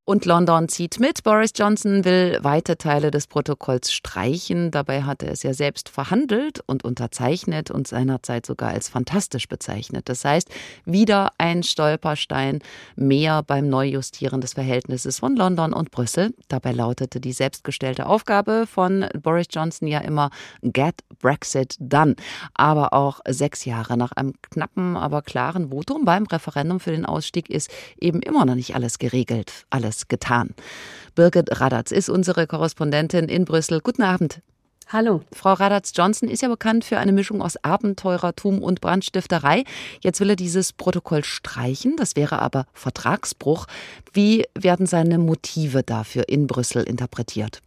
[0.07, 1.23] Und London zieht mit.
[1.23, 4.71] Boris Johnson will weite Teile des Protokolls streichen.
[4.71, 10.11] Dabei hat er es ja selbst verhandelt und unterzeichnet und seinerzeit sogar als fantastisch bezeichnet.
[10.11, 10.51] Das heißt,
[10.85, 12.59] wieder ein Stolperstein
[12.97, 16.35] mehr beim Neujustieren des Verhältnisses von London und Brüssel.
[16.49, 20.29] Dabei lautete die selbstgestellte Aufgabe von Boris Johnson ja immer
[20.61, 22.15] Get Brexit done.
[22.53, 27.49] Aber auch sechs Jahre nach einem knappen, aber klaren Votum beim Referendum für den Ausstieg
[27.49, 29.65] ist eben immer noch nicht alles geregelt.
[29.71, 30.51] Alles alles getan.
[31.15, 33.81] Birgit Radatz ist unsere Korrespondentin in Brüssel.
[33.81, 34.41] Guten Abend.
[34.89, 35.23] Hallo.
[35.33, 39.65] Frau Radatz-Johnson ist ja bekannt für eine Mischung aus Abenteurertum und Brandstifterei.
[40.03, 41.97] Jetzt will er dieses Protokoll streichen.
[41.97, 43.67] Das wäre aber Vertragsbruch.
[44.13, 47.63] Wie werden seine Motive dafür in Brüssel interpretiert?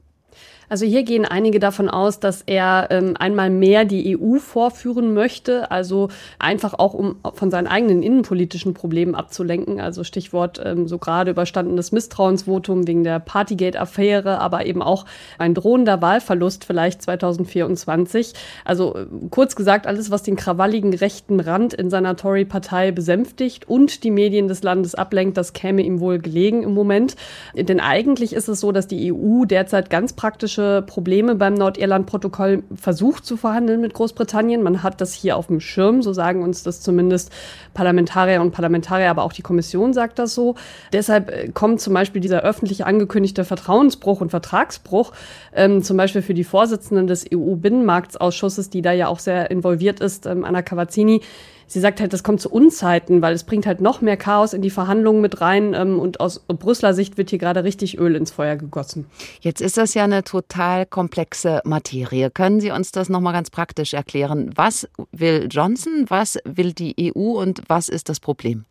[0.69, 5.71] Also hier gehen einige davon aus, dass er ähm, einmal mehr die EU vorführen möchte,
[5.71, 6.09] also
[6.39, 9.79] einfach auch um von seinen eigenen innenpolitischen Problemen abzulenken.
[9.79, 15.05] Also Stichwort ähm, so gerade überstandenes Misstrauensvotum wegen der Partygate-Affäre, aber eben auch
[15.37, 18.33] ein drohender Wahlverlust vielleicht 2024.
[18.65, 24.03] Also äh, kurz gesagt, alles, was den krawalligen rechten Rand in seiner Tory-Partei besänftigt und
[24.03, 27.15] die Medien des Landes ablenkt, das käme ihm wohl gelegen im Moment.
[27.55, 32.63] Denn eigentlich ist es so, dass die EU derzeit ganz praktisch politische Probleme beim Nordirland-Protokoll
[32.75, 34.63] versucht zu verhandeln mit Großbritannien.
[34.63, 37.31] Man hat das hier auf dem Schirm, so sagen uns das zumindest
[37.73, 40.55] Parlamentarier und Parlamentarier, aber auch die Kommission sagt das so.
[40.91, 45.11] Deshalb äh, kommt zum Beispiel dieser öffentlich angekündigte Vertrauensbruch und Vertragsbruch,
[45.53, 50.25] ähm, zum Beispiel für die Vorsitzenden des EU-Binnenmarktsausschusses, die da ja auch sehr involviert ist,
[50.25, 51.21] ähm, Anna Cavazzini,
[51.67, 54.61] sie sagt halt, das kommt zu Unzeiten, weil es bringt halt noch mehr Chaos in
[54.61, 58.31] die Verhandlungen mit rein ähm, und aus Brüsseler Sicht wird hier gerade richtig Öl ins
[58.31, 59.05] Feuer gegossen.
[59.41, 62.31] Jetzt ist das ja eine total komplexe Materie.
[62.31, 64.51] Können Sie uns das nochmal ganz praktisch erklären?
[64.55, 68.65] Was will Johnson, was will die EU und was ist das Problem?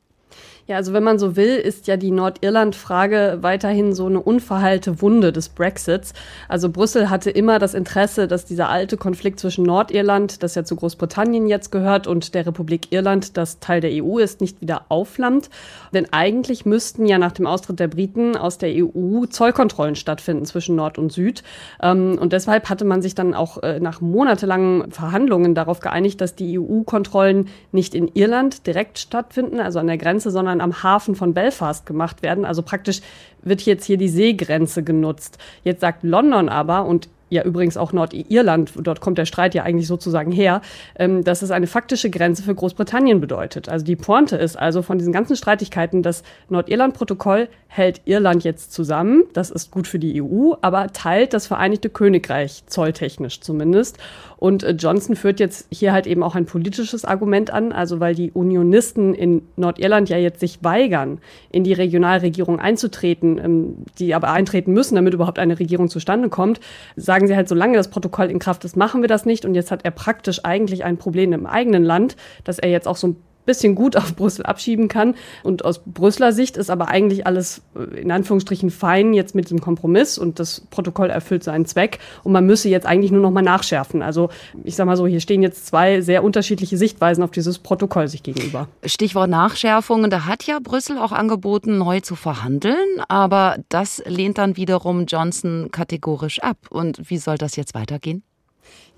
[0.69, 5.31] Ja, also wenn man so will, ist ja die Nordirland-Frage weiterhin so eine unverheilte Wunde
[5.31, 6.13] des Brexits.
[6.49, 10.75] Also Brüssel hatte immer das Interesse, dass dieser alte Konflikt zwischen Nordirland, das ja zu
[10.75, 15.51] Großbritannien jetzt gehört, und der Republik Irland, das Teil der EU ist, nicht wieder aufflammt.
[15.95, 20.75] Denn eigentlich müssten ja nach dem Austritt der Briten aus der EU Zollkontrollen stattfinden zwischen
[20.75, 21.45] Nord und Süd.
[21.81, 26.35] Ähm, und deshalb hatte man sich dann auch äh, nach monatelangen Verhandlungen darauf geeinigt, dass
[26.35, 31.15] die EU-Kontrollen nicht in Irland direkt stattfinden, also an der Grenze, sondern sondern am Hafen
[31.15, 32.45] von Belfast gemacht werden.
[32.45, 33.01] Also praktisch
[33.43, 35.39] wird jetzt hier die Seegrenze genutzt.
[35.63, 39.89] Jetzt sagt London aber, und ja übrigens auch Nordirland, dort kommt der Streit ja eigentlich
[39.89, 40.63] sozusagen her,
[40.97, 43.69] ähm, dass es eine faktische Grenze für Großbritannien bedeutet.
[43.69, 49.25] Also die Pointe ist also von diesen ganzen Streitigkeiten, das Nordirland-Protokoll hält Irland jetzt zusammen,
[49.33, 53.99] das ist gut für die EU, aber teilt das Vereinigte Königreich, zolltechnisch zumindest.
[54.39, 58.15] Und äh, Johnson führt jetzt hier halt eben auch ein politisches Argument an, also weil
[58.15, 61.19] die Unionisten in Nordirland ja jetzt sich weigern,
[61.51, 66.61] in die Regionalregierung einzutreten, ähm, die aber eintreten müssen, damit überhaupt eine Regierung zustande kommt,
[66.97, 69.45] sagen sie halt, solange das Protokoll in Kraft ist, machen wir das nicht.
[69.45, 72.97] Und jetzt hat er praktisch eigentlich ein Problem im eigenen Land, dass er jetzt auch
[72.97, 73.17] so ein
[73.47, 75.15] bisschen gut auf Brüssel abschieben kann.
[75.43, 79.61] Und aus Brüsseler Sicht ist aber eigentlich alles äh, in Anführungsstrichen fein jetzt mit dem
[79.61, 81.99] Kompromiss und das Protokoll erfüllt seinen Zweck.
[82.25, 84.03] Und man müsse jetzt eigentlich nur noch mal nachschärfen.
[84.03, 84.29] Also
[84.65, 88.23] ich sage mal so, hier stehen jetzt zwei sehr unterschiedliche Sichtweisen auf dieses Protokoll sich
[88.23, 88.69] gegenüber.
[88.85, 90.11] Stichwort Nachschärfungen.
[90.11, 92.77] Da hat ja Brüssel auch angeboten, neu zu verhandeln.
[93.09, 96.59] Aber das lehnt dann wiederum Johnson kategorisch ab.
[96.71, 98.23] Und wie soll das jetzt weitergehen?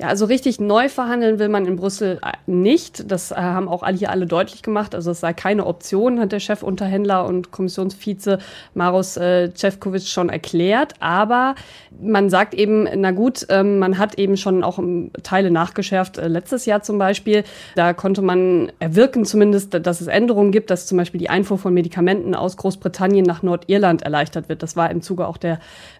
[0.01, 3.11] Ja, also richtig neu verhandeln will man in Brüssel äh, nicht.
[3.11, 4.95] Das äh, haben auch hier alle deutlich gemacht.
[4.95, 8.39] Also es sei keine Option, hat der Chefunterhändler und Kommissionsvize
[8.75, 10.95] Maros äh, Cevkovic schon erklärt.
[11.01, 11.57] Aber
[12.01, 14.79] man sagt eben, na gut, ähm, man hat eben schon auch
[15.25, 16.19] Teile nachgeschärft.
[16.19, 17.43] Äh, letztes Jahr zum Beispiel,
[17.75, 21.75] da konnte man erwirken zumindest, dass es Änderungen gibt, dass zum Beispiel die Einfuhr von
[21.75, 24.63] Medikamenten aus Großbritannien nach Nordirland erleichtert wird.
[24.63, 25.59] Das war im Zuge auch der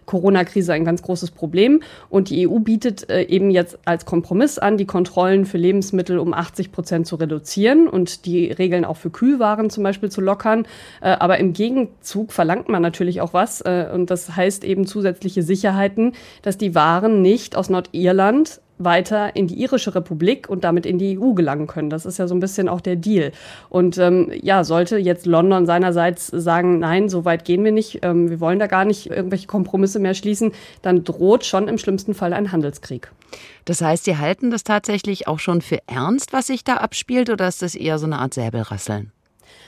[0.09, 1.81] Corona-Krise ein ganz großes Problem.
[2.09, 6.33] Und die EU bietet äh, eben jetzt als Kompromiss an, die Kontrollen für Lebensmittel um
[6.33, 10.65] 80 Prozent zu reduzieren und die Regeln auch für Kühlwaren zum Beispiel zu lockern.
[11.01, 13.61] Äh, aber im Gegenzug verlangt man natürlich auch was.
[13.61, 19.47] Äh, und das heißt eben zusätzliche Sicherheiten, dass die Waren nicht aus Nordirland weiter in
[19.47, 21.89] die irische Republik und damit in die EU gelangen können.
[21.89, 23.31] Das ist ja so ein bisschen auch der Deal.
[23.69, 28.29] Und ähm, ja, sollte jetzt London seinerseits sagen, nein, so weit gehen wir nicht, ähm,
[28.29, 32.33] wir wollen da gar nicht irgendwelche Kompromisse mehr schließen, dann droht schon im schlimmsten Fall
[32.33, 33.11] ein Handelskrieg.
[33.65, 37.47] Das heißt, Sie halten das tatsächlich auch schon für ernst, was sich da abspielt, oder
[37.47, 39.11] ist das eher so eine Art Säbelrasseln?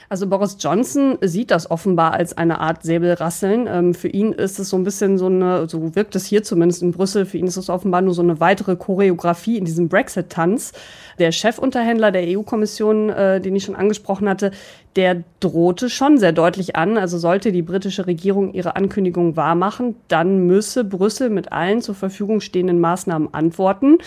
[0.08, 3.66] Also Boris Johnson sieht das offenbar als eine Art Säbelrasseln.
[3.66, 6.82] Ähm, für ihn ist es so ein bisschen so eine, so wirkt es hier zumindest
[6.82, 10.72] in Brüssel, für ihn ist es offenbar nur so eine weitere Choreografie in diesem Brexit-Tanz.
[11.18, 14.50] Der Chefunterhändler der EU-Kommission, äh, den ich schon angesprochen hatte,
[14.96, 16.98] der drohte schon sehr deutlich an.
[16.98, 22.40] Also sollte die britische Regierung ihre Ankündigung wahrmachen, dann müsse Brüssel mit allen zur Verfügung
[22.40, 23.98] stehenden Maßnahmen antworten.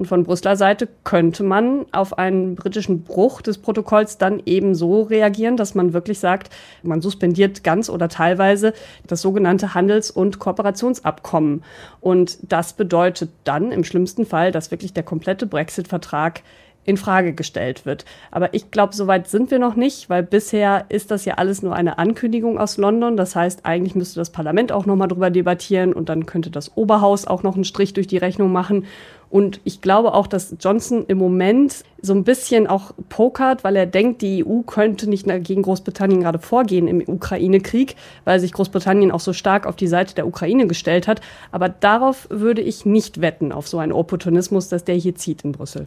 [0.00, 5.02] Und von Brüsseler Seite könnte man auf einen britischen Bruch des Protokolls dann eben so
[5.02, 6.48] reagieren, dass man wirklich sagt,
[6.82, 8.72] man suspendiert ganz oder teilweise
[9.06, 11.64] das sogenannte Handels- und Kooperationsabkommen.
[12.00, 16.40] Und das bedeutet dann im schlimmsten Fall, dass wirklich der komplette Brexit-Vertrag
[16.84, 18.04] in Frage gestellt wird.
[18.30, 21.74] Aber ich glaube, soweit sind wir noch nicht, weil bisher ist das ja alles nur
[21.74, 23.16] eine Ankündigung aus London.
[23.18, 26.76] Das heißt, eigentlich müsste das Parlament auch noch mal drüber debattieren und dann könnte das
[26.76, 28.86] Oberhaus auch noch einen Strich durch die Rechnung machen.
[29.30, 33.86] Und ich glaube auch, dass Johnson im Moment so ein bisschen auch pokert, weil er
[33.86, 39.20] denkt, die EU könnte nicht gegen Großbritannien gerade vorgehen im Ukraine-Krieg, weil sich Großbritannien auch
[39.20, 41.20] so stark auf die Seite der Ukraine gestellt hat.
[41.52, 45.52] Aber darauf würde ich nicht wetten, auf so einen Opportunismus, dass der hier zieht in
[45.52, 45.86] Brüssel.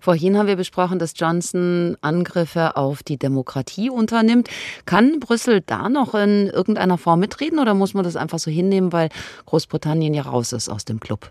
[0.00, 4.48] Vorhin haben wir besprochen, dass Johnson Angriffe auf die Demokratie unternimmt.
[4.84, 8.92] Kann Brüssel da noch in irgendeiner Form mitreden oder muss man das einfach so hinnehmen,
[8.92, 9.08] weil
[9.46, 11.30] Großbritannien ja raus ist aus dem Club?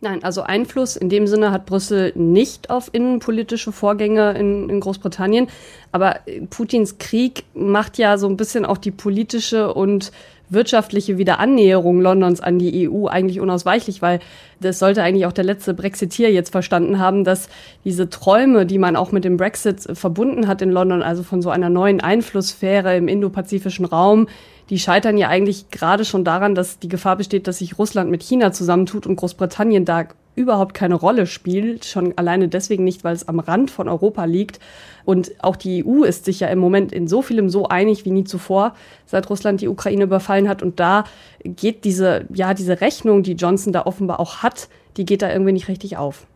[0.00, 5.48] Nein, also Einfluss in dem Sinne hat Brüssel nicht auf innenpolitische Vorgänge in, in, Großbritannien.
[5.90, 6.20] Aber
[6.50, 10.12] Putins Krieg macht ja so ein bisschen auch die politische und
[10.50, 14.20] wirtschaftliche Wiederannäherung Londons an die EU eigentlich unausweichlich, weil
[14.60, 17.48] das sollte eigentlich auch der letzte Brexiteer jetzt verstanden haben, dass
[17.84, 21.50] diese Träume, die man auch mit dem Brexit verbunden hat in London, also von so
[21.50, 24.28] einer neuen Einflusssphäre im indopazifischen Raum,
[24.70, 28.22] die scheitern ja eigentlich gerade schon daran, dass die Gefahr besteht, dass sich Russland mit
[28.22, 33.26] China zusammentut und Großbritannien da überhaupt keine Rolle spielt, schon alleine deswegen nicht, weil es
[33.26, 34.60] am Rand von Europa liegt.
[35.04, 38.12] Und auch die EU ist sich ja im Moment in so vielem so einig wie
[38.12, 40.62] nie zuvor, seit Russland die Ukraine überfallen hat.
[40.62, 41.04] Und da
[41.42, 45.52] geht diese, ja, diese Rechnung, die Johnson da offenbar auch hat, die geht da irgendwie
[45.52, 46.26] nicht richtig auf.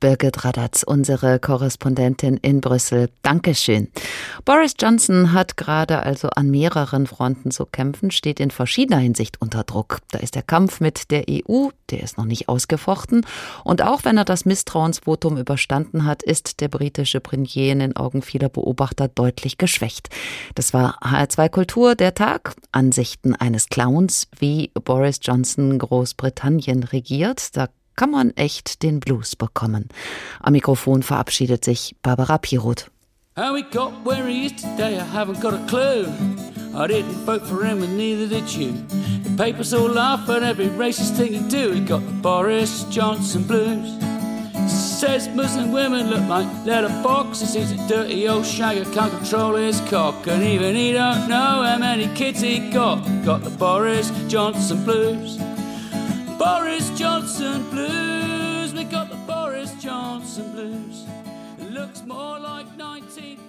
[0.00, 3.08] Birgit Radatz, unsere Korrespondentin in Brüssel.
[3.22, 3.88] Dankeschön.
[4.44, 9.64] Boris Johnson hat gerade also an mehreren Fronten zu kämpfen, steht in verschiedener Hinsicht unter
[9.64, 9.98] Druck.
[10.10, 13.24] Da ist der Kampf mit der EU, der ist noch nicht ausgefochten.
[13.64, 18.22] Und auch wenn er das Misstrauensvotum überstanden hat, ist der britische Premier in den Augen
[18.22, 20.10] vieler Beobachter deutlich geschwächt.
[20.54, 22.54] Das war HR2 Kultur der Tag.
[22.72, 27.56] Ansichten eines Clowns, wie Boris Johnson Großbritannien regiert.
[27.56, 29.88] Da kann man echt den Blues bekommen.
[30.40, 32.90] Am Mikrofon verabschiedet sich Barbara Piroth.
[33.36, 36.06] How got where he is today, I haven't got a clue.
[36.74, 38.72] I didn't vote for him and neither did you.
[39.24, 41.72] The papers all laugh at every racist thing do.
[41.72, 43.92] He got the Boris Johnson blues.
[44.70, 46.46] Says Muslim women look like.
[46.64, 50.26] He's a dirty old shagger, can't control his cock.
[50.26, 53.04] And even he don't know how many kids he got.
[53.24, 55.38] Got the Boris Johnson blues.
[56.38, 58.74] Boris Johnson blues.
[58.74, 61.04] We got the Boris Johnson blues.
[61.58, 63.45] It looks more like 1933.